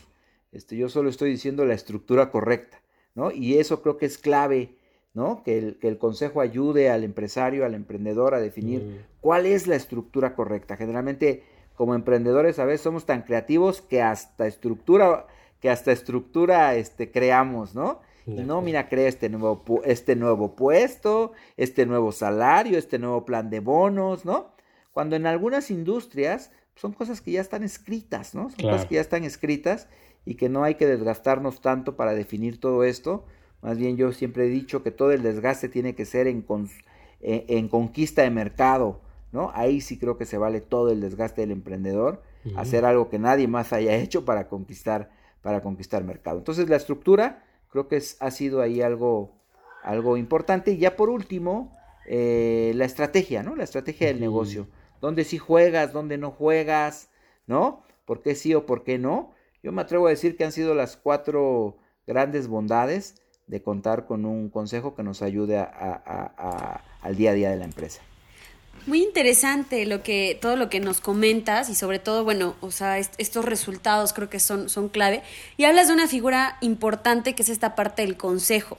[0.53, 2.81] Este, yo solo estoy diciendo la estructura correcta,
[3.14, 3.33] ¿no?
[3.33, 4.77] Y eso creo que es clave,
[5.12, 5.42] ¿no?
[5.42, 9.20] Que el, que el consejo ayude al empresario, al emprendedor a definir mm.
[9.20, 10.77] cuál es la estructura correcta.
[10.77, 11.42] Generalmente,
[11.74, 15.27] como emprendedores, a veces somos tan creativos que hasta estructura,
[15.61, 18.00] que hasta estructura este, creamos, ¿no?
[18.27, 23.51] Y no, mira, crea este nuevo, este nuevo puesto, este nuevo salario, este nuevo plan
[23.51, 24.55] de bonos, ¿no?
[24.93, 28.51] Cuando en algunas industrias son cosas que ya están escritas, ¿no?
[28.51, 29.89] Son cosas que ya están escritas
[30.25, 33.25] y que no hay que desgastarnos tanto para definir todo esto.
[33.61, 36.45] Más bien yo siempre he dicho que todo el desgaste tiene que ser en,
[37.21, 39.01] e, en, conquista de mercado,
[39.33, 39.51] ¿no?
[39.55, 42.23] Ahí sí creo que se vale todo el desgaste del emprendedor,
[42.57, 45.11] hacer algo que nadie más haya hecho para conquistar,
[45.43, 46.39] para conquistar mercado.
[46.39, 49.33] Entonces la estructura creo que es, ha sido ahí algo,
[49.83, 50.71] algo importante.
[50.71, 53.57] Y ya por último, eh, la estrategia, ¿no?
[53.57, 54.69] La estrategia del negocio.
[55.01, 57.11] ¿Dónde sí juegas, dónde no juegas,
[57.49, 57.83] ¿no?
[58.05, 59.33] ¿Por qué sí o por qué no?
[59.61, 63.17] Yo me atrevo a decir que han sido las cuatro grandes bondades
[63.49, 68.03] de contar con un consejo que nos ayude al día a día de la empresa.
[68.87, 72.99] Muy interesante lo que, todo lo que nos comentas y sobre todo, bueno, o sea,
[72.99, 75.23] estos resultados creo que son, son clave.
[75.57, 78.77] Y hablas de una figura importante que es esta parte del consejo.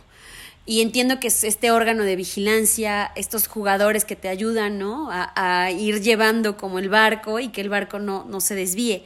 [0.67, 5.10] Y entiendo que es este órgano de vigilancia, estos jugadores que te ayudan, ¿no?
[5.12, 9.03] A, ir llevando como el barco y que el barco no, no se desvíe.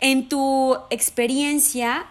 [0.00, 2.06] En tu experiencia,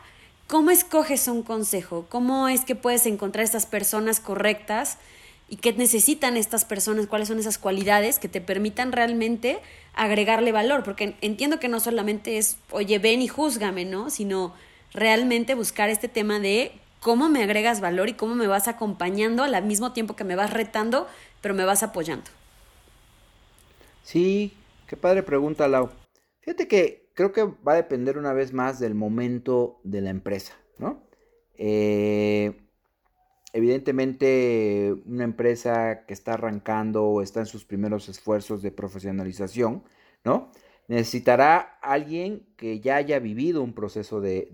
[0.48, 2.06] ¿cómo escoges un consejo?
[2.10, 4.98] ¿Cómo es que puedes encontrar estas personas correctas?
[5.48, 7.08] ¿Y qué necesitan estas personas?
[7.08, 9.60] ¿Cuáles son esas cualidades que te permitan realmente
[9.94, 10.84] agregarle valor?
[10.84, 14.10] Porque entiendo que no solamente es, oye, ven y júzgame, ¿no?
[14.10, 14.54] Sino
[14.92, 19.64] realmente buscar este tema de cómo me agregas valor y cómo me vas acompañando al
[19.64, 21.08] mismo tiempo que me vas retando,
[21.42, 22.32] pero me vas apoyando.
[24.04, 24.54] Sí,
[24.88, 25.92] qué padre pregunta, Lau.
[26.42, 30.54] Fíjate que creo que va a depender una vez más del momento de la empresa,
[30.80, 31.04] ¿no?
[31.58, 32.65] Eh,
[33.56, 39.82] evidentemente, una empresa que está arrancando o está en sus primeros esfuerzos de profesionalización,
[40.26, 40.52] ¿no?
[40.90, 44.52] Necesitará alguien que ya haya vivido un proceso de,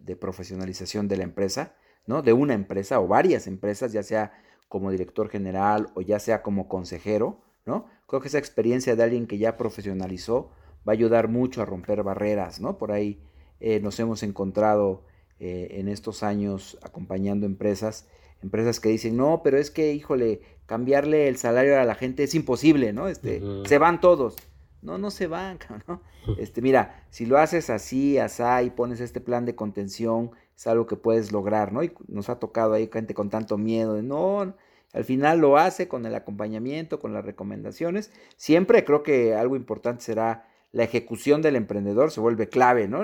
[0.00, 1.76] de profesionalización de la empresa,
[2.08, 2.22] ¿no?
[2.22, 4.32] De una empresa o varias empresas, ya sea
[4.68, 7.86] como director general o ya sea como consejero, ¿no?
[8.08, 10.50] Creo que esa experiencia de alguien que ya profesionalizó
[10.86, 12.76] va a ayudar mucho a romper barreras, ¿no?
[12.76, 13.22] Por ahí
[13.60, 15.04] eh, nos hemos encontrado
[15.38, 18.08] eh, en estos años acompañando empresas,
[18.42, 22.34] empresas que dicen, no, pero es que, híjole, cambiarle el salario a la gente es
[22.34, 23.08] imposible, ¿no?
[23.08, 24.36] Este, Se van todos.
[24.80, 26.02] No, no se van, ¿no?
[26.38, 30.86] Este, mira, si lo haces así, asá y pones este plan de contención, es algo
[30.86, 31.82] que puedes lograr, ¿no?
[31.82, 34.54] Y nos ha tocado ahí gente con tanto miedo de, no,
[34.92, 38.12] al final lo hace con el acompañamiento, con las recomendaciones.
[38.36, 43.02] Siempre creo que algo importante será la ejecución del emprendedor se vuelve clave, ¿no?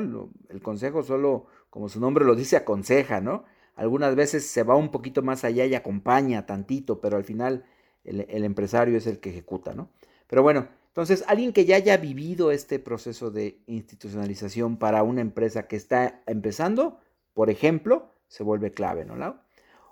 [0.48, 3.44] El, consejo solo, como su nombre lo dice, aconseja, ¿no?
[3.79, 7.64] Algunas veces se va un poquito más allá y acompaña tantito, pero al final
[8.03, 9.88] el, empresario es el que ejecuta, ¿no?
[10.27, 15.69] Pero bueno, entonces alguien que ya haya vivido este proceso de institucionalización para una empresa
[15.69, 16.99] que está empezando,
[17.35, 19.41] por ejemplo, se vuelve clave, ¿no?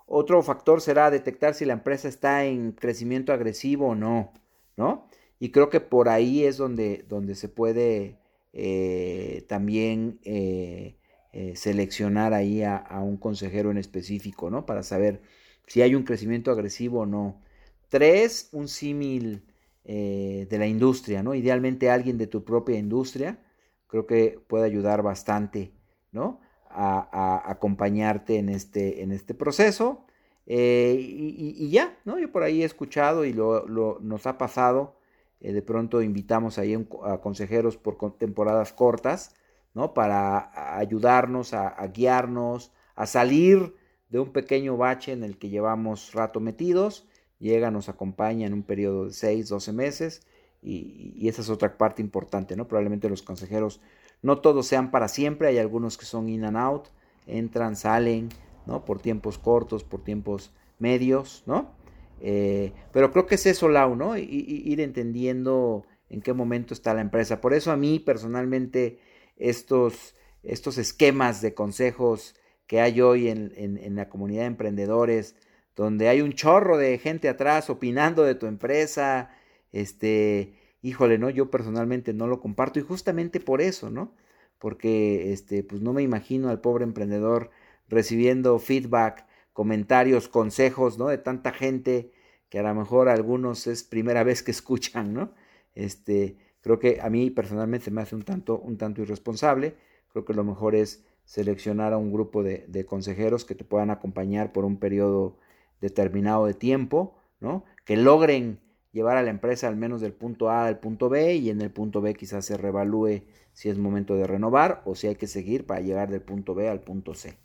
[0.05, 4.33] Otro factor será detectar si la empresa está en crecimiento agresivo o no,
[4.75, 5.07] ¿no?
[5.39, 8.17] Y creo que por ahí es donde, donde se puede
[8.51, 10.96] eh, también eh,
[11.37, 14.65] eh, seleccionar ahí a, un consejero en específico, ¿no?
[14.65, 15.21] Para saber
[15.67, 17.41] si hay un crecimiento agresivo o no.
[17.89, 19.43] Tres, un símil
[19.85, 21.33] de la industria, ¿no?
[21.33, 23.39] Idealmente alguien de tu propia industria,
[23.87, 25.71] creo que puede ayudar bastante,
[26.11, 26.41] ¿no?
[26.69, 30.05] A, acompañarte en este, en este proceso.
[30.45, 32.19] y, ya, ¿no?
[32.19, 34.97] Yo por ahí he escuchado y lo, lo, nos ha pasado
[35.39, 39.35] eh, de pronto invitamos ahí a consejeros por temporadas cortas,
[39.73, 39.93] ¿no?
[39.93, 43.75] Para ayudarnos, a, guiarnos, a salir
[44.09, 47.07] de un pequeño bache en el que llevamos rato metidos.
[47.39, 50.21] Llega, nos acompaña en un periodo de 6, 12 meses
[50.61, 52.67] y, esa es otra parte importante, ¿no?
[52.67, 53.79] Probablemente los consejeros
[54.21, 56.87] no todos sean para siempre, hay algunos que son in and out,
[57.27, 58.29] entran, salen,
[58.65, 58.83] ¿no?
[58.83, 61.71] Por tiempos cortos, por tiempos medios, ¿no?
[62.19, 64.17] Eh, pero creo que es eso, Lau, ¿no?
[64.17, 67.41] ir entendiendo en qué momento está la empresa.
[67.41, 68.99] Por eso a mí personalmente
[69.37, 72.35] estos, estos esquemas de consejos
[72.67, 75.35] que hay hoy en, la comunidad de emprendedores,
[75.75, 79.31] donde hay un chorro de gente atrás opinando de tu empresa,
[79.71, 81.29] este, híjole, ¿no?
[81.29, 84.15] Yo personalmente no lo comparto y justamente por eso, ¿no?
[84.59, 87.51] Porque, este, pues no me imagino al pobre emprendedor
[87.87, 91.07] recibiendo feedback, comentarios, consejos, ¿no?
[91.07, 92.11] De tanta gente
[92.49, 95.33] que a lo mejor algunos es primera vez que escuchan, ¿no?
[95.75, 99.75] Este, creo que a mí personalmente me hace un tanto, un tanto irresponsable.
[100.09, 104.53] Creo que lo mejor es seleccionar a un grupo de, consejeros que te puedan acompañar
[104.53, 105.37] por un periodo
[105.81, 107.65] determinado de tiempo, ¿no?
[107.85, 108.59] Que logren
[108.93, 111.69] llevar a la empresa al menos del punto A al punto B y en el
[111.69, 115.65] punto B quizás se revalúe si es momento de renovar o si hay que seguir
[115.65, 117.37] para llegar del punto B al punto C.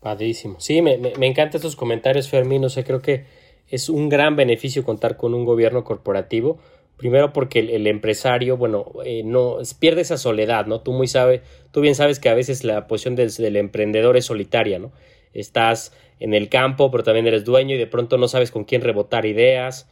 [0.00, 0.58] Padrísimo.
[0.60, 2.64] Sí, me encantan estos comentarios, Fermín.
[2.64, 3.26] O sea, creo que
[3.68, 6.58] es un gran beneficio contar con un gobierno corporativo.
[6.96, 10.80] Primero porque el, empresario, bueno, eh, no pierde esa soledad, ¿no?
[10.80, 14.78] Tú muy sabes, tú bien sabes que a veces la posición del, emprendedor es solitaria,
[14.78, 14.92] ¿no?
[15.32, 18.82] Estás en el campo, pero también eres dueño y de pronto no sabes con quién
[18.82, 19.88] rebotar ideas.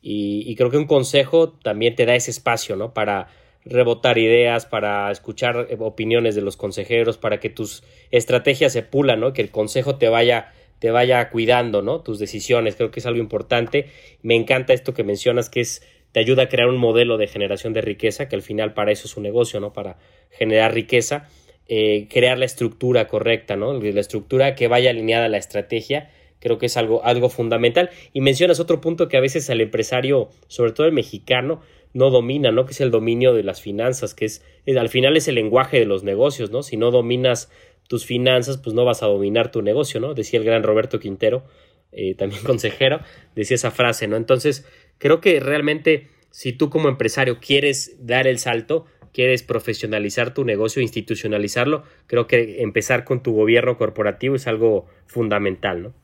[0.00, 2.94] Y, y creo que un consejo también te da ese espacio, ¿no?
[2.94, 3.28] Para,
[3.64, 9.20] rebotar ideas, para escuchar eh, opiniones de los consejeros, para que tus estrategias se pulan,
[9.20, 9.32] ¿no?
[9.32, 12.00] Que el consejo te vaya te vaya cuidando, ¿no?
[12.02, 13.86] Tus decisiones, creo que es algo importante.
[14.20, 15.82] Me encanta esto que mencionas que es
[16.14, 19.08] te ayuda a crear un modelo de generación de riqueza, que al final para eso
[19.08, 19.72] es un negocio, ¿no?
[19.72, 19.98] Para
[20.30, 21.28] generar riqueza,
[21.66, 23.72] eh, crear la estructura correcta, ¿no?
[23.72, 27.90] La estructura que vaya alineada a la estrategia, creo que es algo, algo fundamental.
[28.12, 31.62] Y mencionas otro punto que a veces al empresario, sobre todo el mexicano,
[31.94, 32.64] no domina, ¿no?
[32.64, 35.84] Que es el dominio de las finanzas, que es, al final es el lenguaje de
[35.84, 36.62] los negocios, ¿no?
[36.62, 37.50] Si no dominas
[37.88, 40.14] tus finanzas, pues no vas a dominar tu negocio, ¿no?
[40.14, 41.42] Decía el gran Roberto Quintero,
[41.90, 43.00] eh, también consejero,
[43.34, 44.14] decía esa frase, ¿no?
[44.16, 44.64] Entonces,
[44.98, 50.82] creo que realmente si tú como empresario quieres dar el salto, quieres profesionalizar tu negocio,
[50.82, 55.94] institucionalizarlo, creo que empezar con tu gobierno corporativo es algo fundamental, ¿no?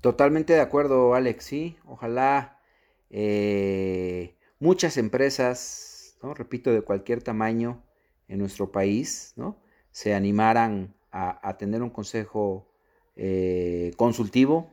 [0.00, 1.76] Totalmente de acuerdo, Alex, sí.
[1.86, 2.58] Ojalá
[3.10, 6.34] eh, muchas empresas, ¿no?
[6.34, 7.82] repito, de cualquier tamaño
[8.28, 9.56] en nuestro país, ¿no?
[9.92, 12.66] se animaran a, tener un consejo
[13.14, 14.72] eh, consultivo,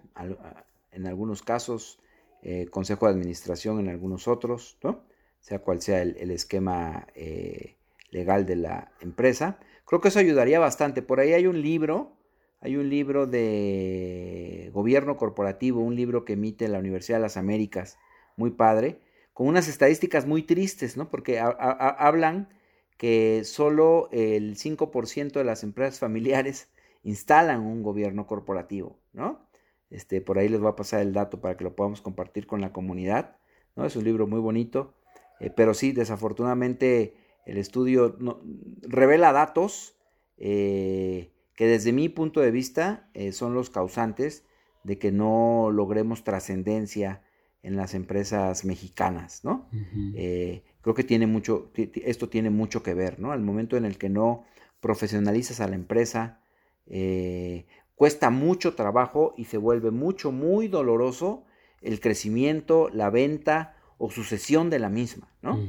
[0.92, 2.00] en algunos casos,
[2.42, 5.04] eh, consejo de administración en algunos otros, ¿no?
[5.42, 7.76] sea cual sea el, esquema eh,
[8.12, 9.60] legal de la empresa.
[9.86, 11.02] Creo que eso ayudaría bastante.
[11.02, 12.16] Por ahí hay un libro,
[12.62, 17.98] hay un libro de gobierno corporativo, un libro que emite la Universidad de las Américas,
[18.38, 19.00] muy padre,
[19.34, 21.10] con unas estadísticas muy tristes, ¿no?
[21.10, 22.50] Porque hablan
[22.98, 26.70] que solo el 5% de las empresas familiares
[27.04, 29.48] instalan un gobierno corporativo, ¿no?
[29.92, 32.62] Este, por ahí les voy a pasar el dato para que lo podamos compartir con
[32.62, 33.36] la comunidad,
[33.76, 33.86] ¿no?
[33.86, 34.94] Es un libro muy bonito,
[35.40, 37.14] eh, pero sí, desafortunadamente
[37.46, 38.18] el estudio
[38.82, 39.96] revela datos
[40.38, 44.46] eh, que desde mi punto de vista eh, son los causantes
[44.84, 47.22] de que no logremos trascendencia
[47.62, 49.70] en las empresas mexicanas, ¿no?
[50.82, 53.32] Creo que tiene mucho, esto tiene mucho que ver, ¿no?
[53.32, 54.46] Al momento en el que no
[54.80, 56.42] profesionalizas a la empresa,
[56.88, 57.66] eh,
[58.02, 61.44] cuesta mucho trabajo y se vuelve mucho, muy doloroso
[61.82, 65.60] el crecimiento, la venta o sucesión de la misma, ¿no?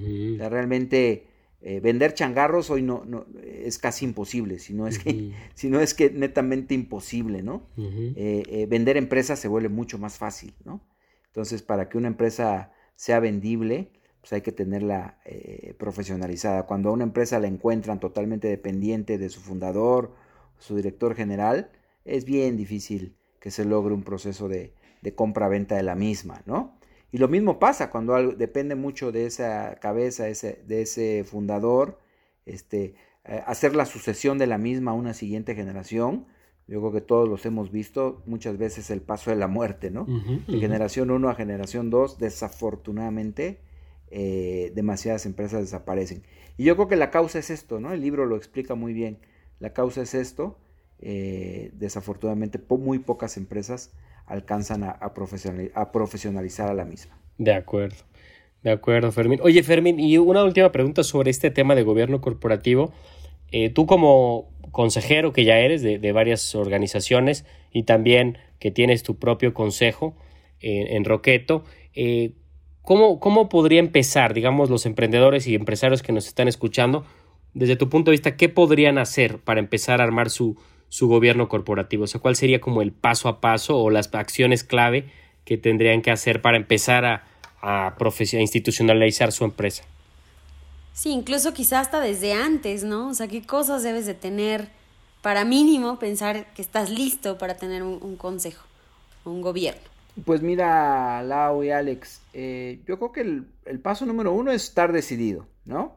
[0.48, 1.26] realmente
[1.60, 5.82] eh, vender changarros hoy no, no, es casi imposible, si no es, que, si no
[5.82, 7.66] es que netamente imposible, ¿no?
[7.76, 10.80] vender empresas se vuelve mucho más fácil, ¿no?
[11.26, 13.90] Entonces, para que una empresa sea vendible,
[14.22, 16.62] pues hay que tenerla eh, profesionalizada.
[16.64, 20.14] Cuando a una empresa la encuentran totalmente dependiente de su fundador,
[20.56, 21.70] su director general,
[22.04, 24.74] es bien difícil que se logre un proceso de,
[25.14, 26.78] compra-venta de la misma, ¿no?
[27.10, 31.98] Y lo mismo pasa cuando algo, depende mucho de esa cabeza, ese, de ese fundador,
[32.46, 36.26] este, eh, hacer la sucesión de la misma a una siguiente generación,
[36.68, 40.06] yo creo que todos los hemos visto muchas veces el paso de la muerte, ¿no?
[40.06, 43.60] de generación 1 a generación 2, desafortunadamente,
[44.10, 46.22] eh, demasiadas empresas desaparecen.
[46.56, 47.92] Y yo creo que la causa es esto, ¿no?
[47.92, 49.18] El libro lo explica muy bien.
[49.58, 50.58] La causa es esto.
[51.02, 53.92] Eh, desafortunadamente, muy pocas empresas
[54.26, 55.12] alcanzan a,
[55.92, 57.18] profesionalizar a la misma.
[57.38, 57.96] De acuerdo.
[58.62, 59.40] De acuerdo, Fermín.
[59.42, 62.92] Oye, Fermín, y una última pregunta sobre este tema de gobierno corporativo.
[63.50, 69.18] Eh, tú como consejero que ya eres de, varias organizaciones y también que tienes tu
[69.18, 70.14] propio consejo
[70.60, 71.64] en Roqueto,
[71.94, 72.32] eh,
[72.82, 77.04] ¿cómo, ¿cómo, podría empezar, digamos, los emprendedores y empresarios que nos están escuchando,
[77.54, 80.56] desde tu punto de vista, qué podrían hacer para empezar a armar su,
[80.92, 82.04] su gobierno corporativo?
[82.04, 85.10] O sea, ¿cuál sería como el paso a paso o las acciones clave
[85.46, 87.24] que tendrían que hacer para empezar a,
[87.62, 89.84] a, a institucionalizar su empresa?
[90.92, 93.08] Sí, incluso quizá hasta desde antes, ¿no?
[93.08, 94.68] O sea, qué cosas debes de tener
[95.22, 98.66] para mínimo pensar que estás listo para tener un, consejo
[99.24, 99.80] o un gobierno?
[100.26, 104.92] Pues mira, Lau y Alex, eh, yo creo que el, paso número uno es estar
[104.92, 105.96] decidido, ¿no?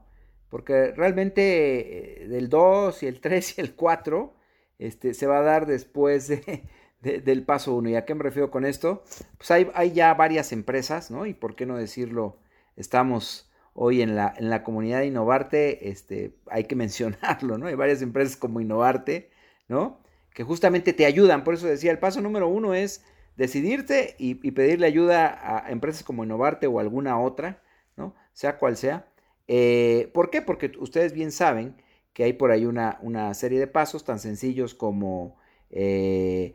[0.49, 4.34] Porque realmente eh, del 2 y el 3 y el 4
[4.80, 6.28] este, se va a dar después
[7.01, 7.89] de, del paso uno.
[7.89, 9.03] ¿Y a qué me refiero con esto?
[9.38, 11.26] Pues hay, hay, ya varias empresas, ¿no?
[11.26, 12.39] Y por qué no decirlo,
[12.76, 17.67] estamos hoy en la, en la comunidad de Innovarte, este, hay que mencionarlo, ¿no?
[17.67, 19.30] Hay varias empresas como Innovarte,
[19.67, 19.99] ¿no?
[20.34, 21.43] Que justamente te ayudan.
[21.43, 23.03] Por eso decía, el paso número uno es
[23.38, 27.61] decidirte y, pedirle ayuda a empresas como Innovarte o alguna otra,
[27.97, 28.15] ¿no?
[28.34, 29.07] Sea cual sea.
[29.47, 30.41] Eh, ¿Por qué?
[30.41, 31.76] Porque ustedes bien saben
[32.16, 35.36] que hay por ahí una, una serie de pasos tan sencillos como
[35.70, 36.53] eh,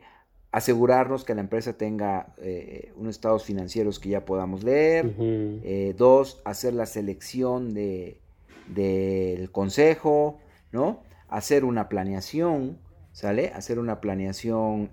[0.51, 5.13] asegurarnos que la empresa tenga eh, unos estados financieros que ya podamos leer.
[5.95, 8.19] dos, hacer la selección de,
[8.69, 10.39] del consejo,
[10.71, 11.03] ¿no?
[11.29, 12.79] Hacer una planeación,
[13.11, 13.51] ¿sale?
[13.53, 14.89] Hacer una planeación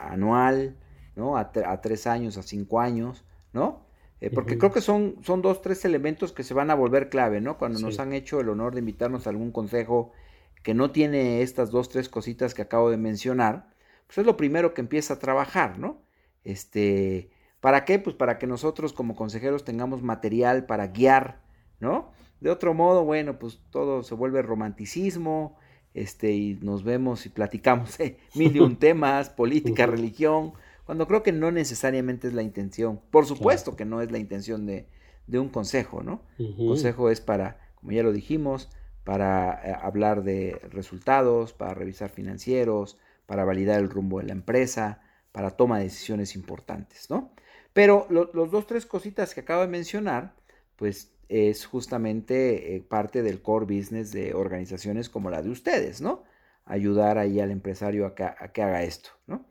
[0.00, 0.76] anual,
[1.14, 1.36] ¿no?
[1.36, 3.87] A, tres años, a cinco años, ¿no?
[4.20, 7.40] Eh, porque creo que son, son dos, tres elementos que se van a volver clave,
[7.40, 7.56] ¿no?
[7.56, 10.12] Cuando nos han hecho el honor de invitarnos a algún consejo
[10.62, 13.70] que no tiene estas dos, tres cositas que acabo de mencionar,
[14.06, 16.02] pues es lo primero que empieza a trabajar, ¿no?
[16.42, 18.00] Este, ¿para qué?
[18.00, 21.40] Pues para que nosotros como consejeros tengamos material para guiar,
[21.78, 22.10] ¿no?
[22.40, 25.56] De otro modo, bueno, pues todo se vuelve romanticismo,
[25.94, 30.52] este, y nos vemos y platicamos eh, mil y un temas, política, religión,
[30.88, 32.98] cuando creo que no necesariamente es la intención.
[33.10, 34.88] Por supuesto que no es la intención de,
[35.30, 36.22] un consejo, ¿no?
[36.56, 38.70] Consejo es para, como ya lo dijimos,
[39.04, 45.02] para eh, hablar de resultados, para revisar financieros, para validar el rumbo de la empresa,
[45.30, 47.34] para toma de decisiones importantes, ¿no?
[47.74, 50.36] Pero los dos, tres cositas que acabo de mencionar,
[50.76, 56.24] pues es justamente eh, parte del core business de organizaciones como la de ustedes, ¿no?
[56.64, 59.44] Ayudar ahí al empresario a que haga esto, ¿no?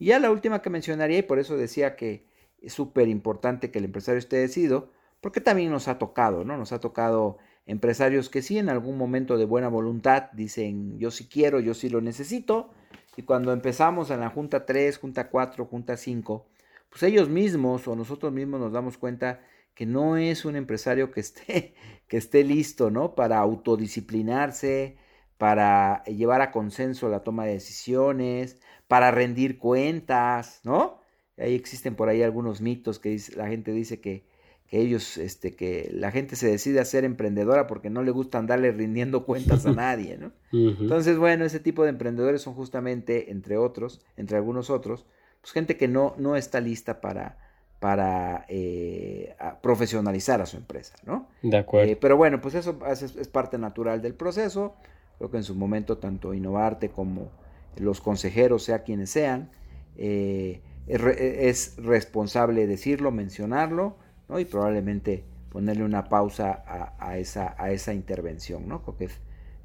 [0.00, 2.26] Y ya la última que mencionaría, y por eso decía que
[2.62, 4.90] es súper importante que el empresario esté decidido,
[5.20, 6.56] porque también nos ha tocado, ¿no?
[6.56, 7.36] Nos ha tocado
[7.66, 11.90] empresarios que sí en algún momento de buena voluntad dicen yo sí quiero, yo sí
[11.90, 12.70] lo necesito,
[13.16, 16.46] y cuando empezamos en la Junta 3, Junta 4, Junta 5,
[16.88, 19.40] pues ellos mismos o nosotros mismos nos damos cuenta
[19.74, 21.74] que no es un empresario que esté,
[22.08, 23.14] que esté listo, ¿no?
[23.14, 24.96] Para autodisciplinarse,
[25.36, 28.60] para llevar a consenso la toma de decisiones,
[28.90, 30.98] para rendir cuentas, ¿no?
[31.38, 34.28] Ahí existen por ahí algunos mitos que la gente dice que,
[34.68, 38.72] ellos, este, que la gente se decide a ser emprendedora porque no le gusta andarle
[38.72, 40.32] rindiendo cuentas a nadie, ¿no?
[40.50, 45.06] Entonces, bueno, ese tipo de emprendedores son justamente, entre otros, entre algunos otros,
[45.40, 47.38] pues gente que no, no está lista para,
[47.78, 51.28] para eh, profesionalizar a su empresa, ¿no?
[51.42, 51.92] De acuerdo.
[51.92, 54.74] Eh, pero bueno, pues eso es, parte natural del proceso.
[55.18, 57.30] Creo que en su momento tanto Innovarte como
[57.78, 59.50] los consejeros, sea quienes sean,
[59.96, 63.96] eh, es, responsable decirlo, mencionarlo,
[64.28, 64.38] ¿no?
[64.38, 66.64] Y probablemente ponerle una pausa
[66.98, 68.82] a, esa, a esa intervención, ¿no?
[68.82, 69.08] Porque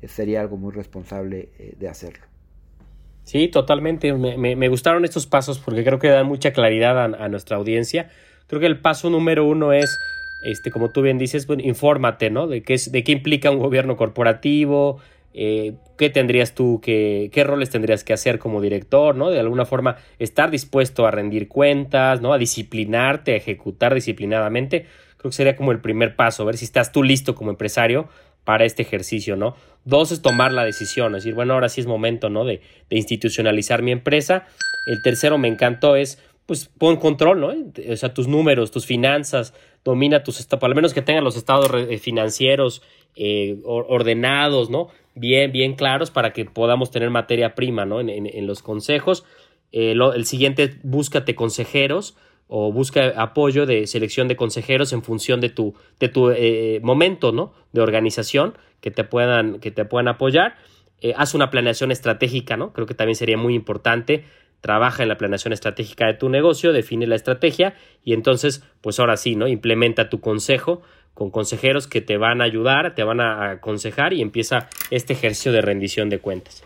[0.08, 2.26] sería algo muy responsable eh, de hacerlo.
[3.24, 4.14] Sí, totalmente.
[4.14, 8.12] Me, gustaron estos pasos porque creo que dan mucha claridad a, nuestra audiencia.
[8.46, 10.00] Creo que el paso número uno es,
[10.44, 12.46] este, como tú bien dices, bueno, infórmate, ¿no?
[12.46, 15.00] De qué, es, de qué implica un gobierno corporativo,
[15.38, 19.32] eh, qué tendrías tú, que, qué roles tendrías que hacer como director, ¿no?
[19.32, 22.32] De alguna forma estar dispuesto a rendir cuentas, ¿no?
[22.32, 24.86] A disciplinarte, a ejecutar disciplinadamente.
[25.18, 28.08] Creo que sería como el primer paso, ver si estás tú listo como empresario
[28.46, 29.58] para este ejercicio, ¿no?
[29.84, 32.46] Dos es tomar la decisión, es decir, bueno, ahora sí es momento, ¿no?
[32.46, 34.48] De, de institucionalizar mi empresa.
[34.86, 37.54] El tercero me encantó es, pues, pon control, ¿no?
[37.92, 41.70] O sea, tus números, tus finanzas, domina tus estados, lo menos que tengan los estados
[41.74, 42.82] eh, financieros
[43.16, 44.90] eh, ordenados, ¿no?
[45.16, 48.02] Bien, bien claros para que podamos tener materia prima, ¿no?
[48.02, 49.26] En, los consejos.
[49.72, 55.50] Eh, el siguiente, búscate consejeros o busca apoyo de selección de consejeros en función de
[55.50, 57.54] tu, de tu eh, momento, ¿no?
[57.72, 60.56] De organización que te puedan, que te puedan apoyar.
[61.16, 62.74] haz una planeación estratégica, ¿no?
[62.74, 64.26] Creo que también sería muy importante
[64.66, 69.16] trabaja en la planeación estratégica de tu negocio, define la estrategia y entonces, pues ahora
[69.16, 69.48] sí, ¿no?
[69.48, 70.82] Implementa tu consejo
[71.16, 75.52] con consejeros que te van a ayudar, te van a aconsejar y empieza este ejercicio
[75.52, 76.64] de rendición de cuentas.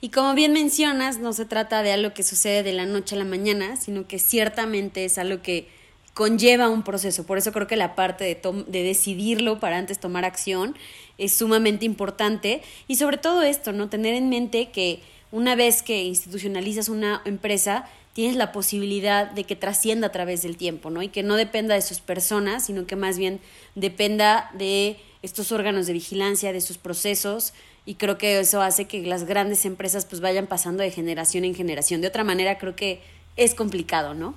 [0.00, 3.18] Y como bien mencionas, no se trata de algo que sucede de la noche a
[3.18, 5.66] la mañana, sino que ciertamente es algo que
[6.12, 7.24] conlleva un proceso.
[7.24, 10.76] Por eso creo que la parte de, de decidirlo para antes tomar acción
[11.16, 12.60] es sumamente importante.
[12.86, 13.88] Y sobre todo esto, ¿no?
[13.88, 15.00] Tener en mente que
[15.32, 20.56] una vez que institucionalizas una empresa, tienes la posibilidad de que trascienda a través del
[20.56, 21.02] tiempo, ¿no?
[21.02, 23.40] Y que no dependa de sus personas, sino que más bien
[23.74, 27.52] dependa de estos órganos de vigilancia, de sus procesos,
[27.84, 31.54] y creo que eso hace que las grandes empresas pues vayan pasando de generación en
[31.54, 32.00] generación.
[32.00, 33.02] De otra manera, creo que
[33.36, 34.34] es complicado, ¿no?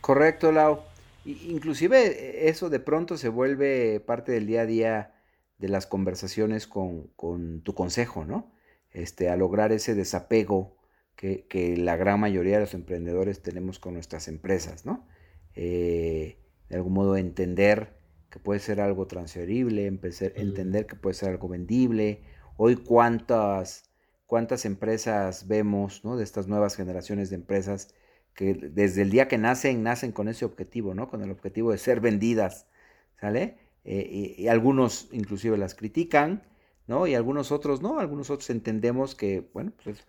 [0.00, 0.80] Correcto, Lau.
[1.24, 5.14] Inclusive eso de pronto se vuelve parte del día a día
[5.58, 7.10] de las conversaciones con,
[7.62, 8.50] tu consejo, ¿no?
[8.92, 10.76] Este, a lograr ese desapego
[11.20, 15.06] que, la gran mayoría de los emprendedores tenemos con nuestras empresas, ¿no?
[15.54, 16.38] Eh,
[16.70, 17.92] de algún modo entender
[18.30, 22.22] que puede ser algo transferible, entender que puede ser algo vendible.
[22.56, 23.90] Hoy cuántas,
[24.26, 26.16] cuántas empresas vemos, ¿no?
[26.16, 27.94] De estas nuevas generaciones de empresas
[28.34, 31.10] que desde el día que nacen, nacen con ese objetivo, ¿no?
[31.10, 32.66] Con el objetivo de ser vendidas,
[33.20, 33.58] ¿sale?
[33.84, 36.44] Eh, y, algunos inclusive las critican,
[36.86, 37.06] ¿no?
[37.06, 40.06] Y algunos otros no, algunos otros entendemos que, bueno, pues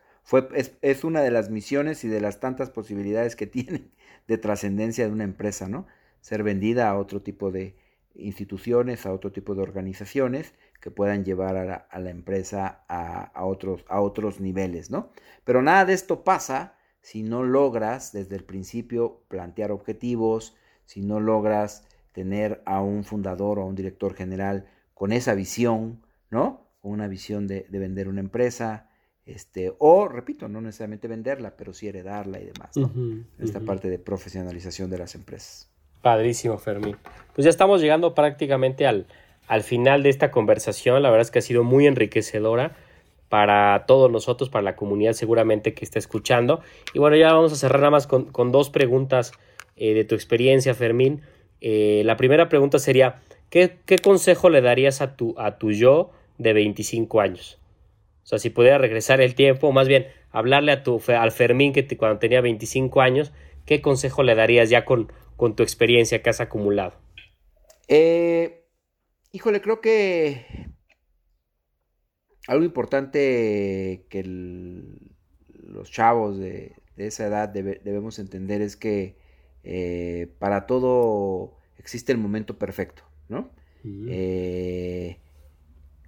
[0.82, 3.92] es, una de las misiones y de las tantas posibilidades que tienen
[4.28, 5.88] de trascendencia de una empresa, ¿no?
[6.22, 7.76] Ser vendida a otro tipo de
[8.14, 14.02] instituciones, a otro tipo de organizaciones que puedan llevar a la, empresa a, otros, a
[14.02, 15.12] otros niveles, ¿no?
[15.44, 20.56] Pero nada de esto pasa si no logras desde el principio plantear objetivos,
[20.86, 26.02] si no logras tener a un fundador o a un director general con esa visión,
[26.30, 26.68] ¿no?
[26.82, 28.90] Con una visión de, vender una empresa,
[29.26, 32.92] este, o repito, no necesariamente venderla, pero sí heredarla y demás, ¿no?
[33.40, 35.70] Esta parte de profesionalización de las empresas.
[36.02, 36.98] Padrísimo, Fermín.
[37.36, 39.06] Pues ya estamos llegando prácticamente al,
[39.48, 41.02] al final de esta conversación.
[41.04, 42.76] La verdad es que ha sido muy enriquecedora
[43.30, 46.62] para todos nosotros, para la comunidad seguramente que está escuchando.
[46.94, 49.32] Y bueno, ya vamos a cerrar nada más con, dos preguntas
[49.78, 51.22] eh, de tu experiencia, Fermín.
[51.62, 56.52] Eh, la primera pregunta sería, ¿qué, consejo le darías a tu, a tu yo de
[56.52, 57.61] 25 años?
[58.24, 61.74] O sea, si pudiera regresar el tiempo, o más bien hablarle a tu, al Fermín
[61.74, 63.32] que cuando tenía 25 años,
[63.66, 66.94] ¿qué consejo le darías ya con, con tu experiencia que has acumulado?
[67.88, 68.66] Eh,
[69.32, 70.46] híjole, creo que
[72.48, 79.16] algo importante que los chavos de, esa edad debemos entender es que
[79.64, 83.52] eh, para todo existe el momento perfecto, ¿no?
[83.84, 85.18] Eh,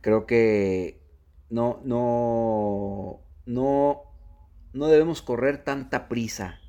[0.02, 1.03] creo que
[1.50, 4.04] no, no, no,
[4.74, 6.60] no debemos correr tanta prisa,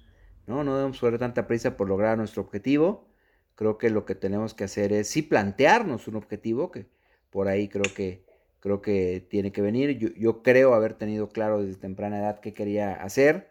[0.47, 0.64] ¿no?
[0.64, 3.09] No debemos correr tanta prisa por lograr nuestro objetivo.
[3.55, 6.87] Creo que lo que tenemos que hacer es sí plantearnos un objetivo, que
[7.31, 8.25] por ahí creo que
[8.64, 9.99] creo que tiene que venir.
[10.16, 13.51] Yo, creo haber tenido claro desde temprana edad qué quería hacer.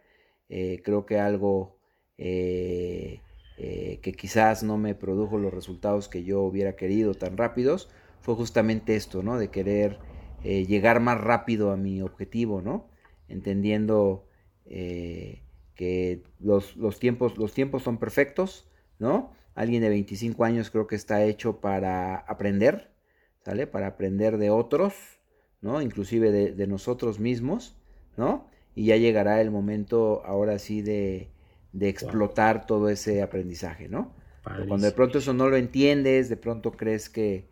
[0.49, 1.77] Eh, creo que algo
[2.17, 3.21] eh,
[3.59, 7.89] eh, que quizás no me produjo los resultados que yo hubiera querido tan rápidos
[8.21, 9.37] fue justamente esto, ¿no?
[9.37, 9.99] De querer
[10.43, 12.89] llegar más rápido a mi objetivo, ¿no?
[13.27, 14.27] Entendiendo
[14.65, 18.67] que los, los, tiempos, los tiempos son perfectos,
[18.99, 19.31] ¿no?
[19.55, 22.91] Alguien de 25 años creo que está hecho para aprender,
[23.45, 23.67] ¿sale?
[23.67, 24.93] Para aprender de otros,
[25.61, 25.81] ¿no?
[25.81, 27.75] Inclusive de, nosotros mismos,
[28.17, 28.47] ¿no?
[28.75, 31.29] Y ya llegará el momento ahora sí de,
[31.79, 34.13] explotar todo ese aprendizaje, ¿no?
[34.43, 37.47] Cuando de pronto eso no lo entiendes, de pronto crees que,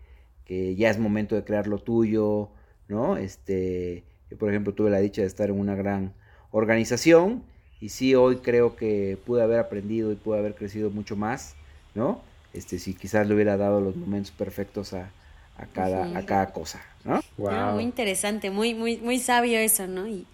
[0.48, 2.52] ya es momento de crear lo tuyo,
[2.92, 3.16] ¿no?
[3.18, 6.14] Este, yo por ejemplo tuve la dicha de estar en una gran
[6.52, 7.44] organización
[7.80, 11.56] y sí hoy creo que pude haber aprendido y pude haber crecido mucho más,
[11.96, 12.22] ¿no?
[12.54, 15.10] Este, si quizás le hubiera dado los momentos perfectos a,
[15.58, 17.22] a cada, a cada cosa, ¿no?
[17.50, 20.06] Ah, muy interesante, muy, muy, muy sabio eso, ¿no?
[20.06, 20.28] Y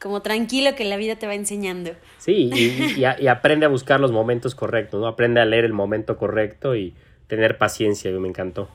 [0.00, 1.90] como tranquilo que la vida te va enseñando.
[2.18, 2.50] Sí,
[2.96, 5.08] y, aprende a buscar los momentos correctos, ¿no?
[5.08, 6.94] Aprende a leer el momento correcto y
[7.26, 8.68] tener paciencia, me encantó.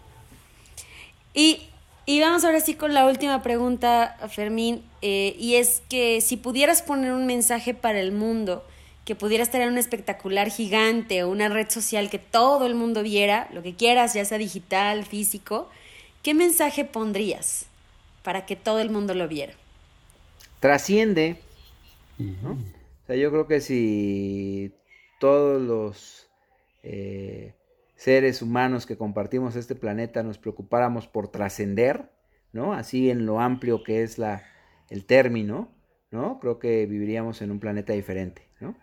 [1.33, 1.69] Y,
[2.05, 6.81] y vamos ahora sí con la última pregunta, Fermín, eh, y es que si pudieras
[6.81, 8.65] poner un mensaje para el mundo,
[9.05, 13.49] que pudieras tener un espectacular gigante o una red social que todo el mundo viera,
[13.53, 15.69] lo que quieras, ya sea digital, físico,
[16.23, 17.65] ¿qué mensaje pondrías
[18.21, 19.53] para que todo el mundo lo viera?
[20.59, 21.37] Trasciende.
[22.19, 24.71] O sea, yo creo que si
[25.19, 26.29] todos los
[26.83, 27.53] eh,
[28.03, 32.09] seres humanos que compartimos este planeta nos preocupáramos por trascender,
[32.51, 32.73] ¿no?
[32.73, 34.43] Así en lo amplio que es la,
[34.89, 35.69] el término,
[36.11, 36.37] ¿no?
[36.41, 38.75] Creo que viviríamos en un planeta diferente, ¿no?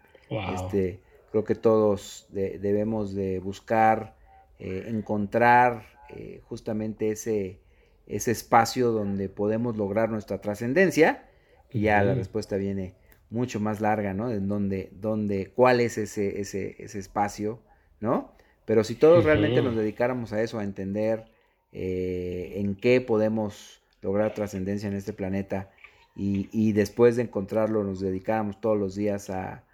[0.55, 1.03] Este,
[1.33, 4.17] creo que todos debemos de buscar,
[4.59, 7.61] eh, encontrar eh, justamente ese,
[8.07, 11.29] ese espacio donde podemos lograr nuestra trascendencia.
[11.71, 12.95] Y ya la respuesta viene
[13.29, 14.31] mucho más larga, ¿no?
[14.31, 17.61] En dónde, dónde, cuál es ese, ese, ese espacio,
[18.01, 18.40] ¿no?
[18.71, 21.25] Pero si todos realmente nos dedicáramos a eso, a entender
[21.73, 25.71] eh, en qué podemos lograr trascendencia en este planeta
[26.15, 29.65] y, y, después de encontrarlo nos dedicáramos todos los días a,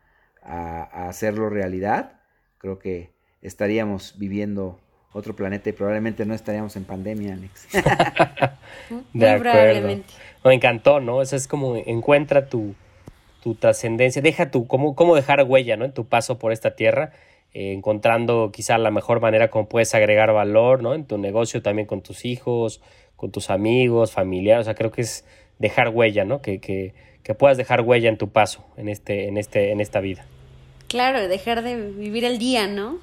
[0.43, 2.23] a, hacerlo realidad,
[2.57, 3.11] creo que
[3.43, 4.81] estaríamos viviendo
[5.13, 7.69] otro planeta y probablemente no estaríamos en pandemia, Alex.
[9.13, 10.05] de acuerdo.
[10.43, 11.21] Me encantó, ¿no?
[11.21, 12.75] Eso es como encuentra tu,
[13.43, 15.85] tu trascendencia, deja tu, cómo, cómo dejar huella, ¿no?
[15.85, 17.13] En tu paso por esta tierra,
[17.53, 20.95] eh, encontrando quizá la mejor manera como puedes agregar valor, ¿no?
[20.95, 22.81] En tu negocio también con tus hijos,
[23.17, 25.25] con tus amigos, familiares, o sea, creo que es
[25.59, 26.43] dejar huella, ¿no?
[26.43, 30.01] Que, que, que puedas dejar huella en tu paso en, este, en, este, en esta
[30.01, 30.27] vida.
[30.89, 32.99] Claro, dejar de vivir el día, ¿no?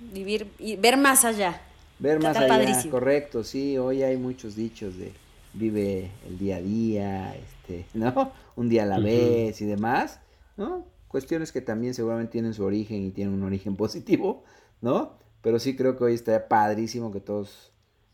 [0.00, 1.60] Vivir y ver más allá.
[1.98, 5.12] Ver más allá, correcto, sí, hoy hay muchos dichos de
[5.52, 8.32] vive el día a día, este, ¿no?
[8.56, 10.20] Un día a la vez y demás,
[10.56, 10.84] ¿no?
[11.12, 14.42] Cuestiones que también seguramente tienen su origen y tienen un origen positivo,
[14.80, 15.12] ¿no?
[15.42, 17.70] Pero sí creo que hoy está padrísimo que todos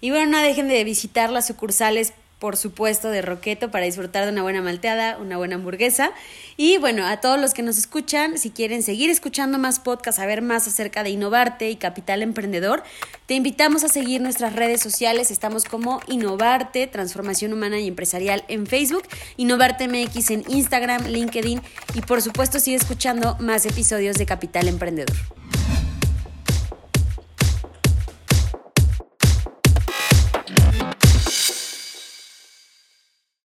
[0.00, 4.32] Y bueno, no dejen de visitar las sucursales por supuesto, de Roqueto para disfrutar de
[4.32, 6.10] una buena malteada, una buena hamburguesa.
[6.56, 10.40] Y bueno, a todos los que nos escuchan, si quieren seguir escuchando más podcasts, saber
[10.40, 12.82] más acerca de Innovarte y Capital Emprendedor,
[13.26, 15.30] te invitamos a seguir nuestras redes sociales.
[15.30, 19.04] Estamos como Innovarte, Transformación Humana y Empresarial en Facebook,
[19.36, 21.60] Innovarte MX en Instagram, LinkedIn
[21.94, 25.39] y por supuesto sigue escuchando más episodios de Capital Emprendedor.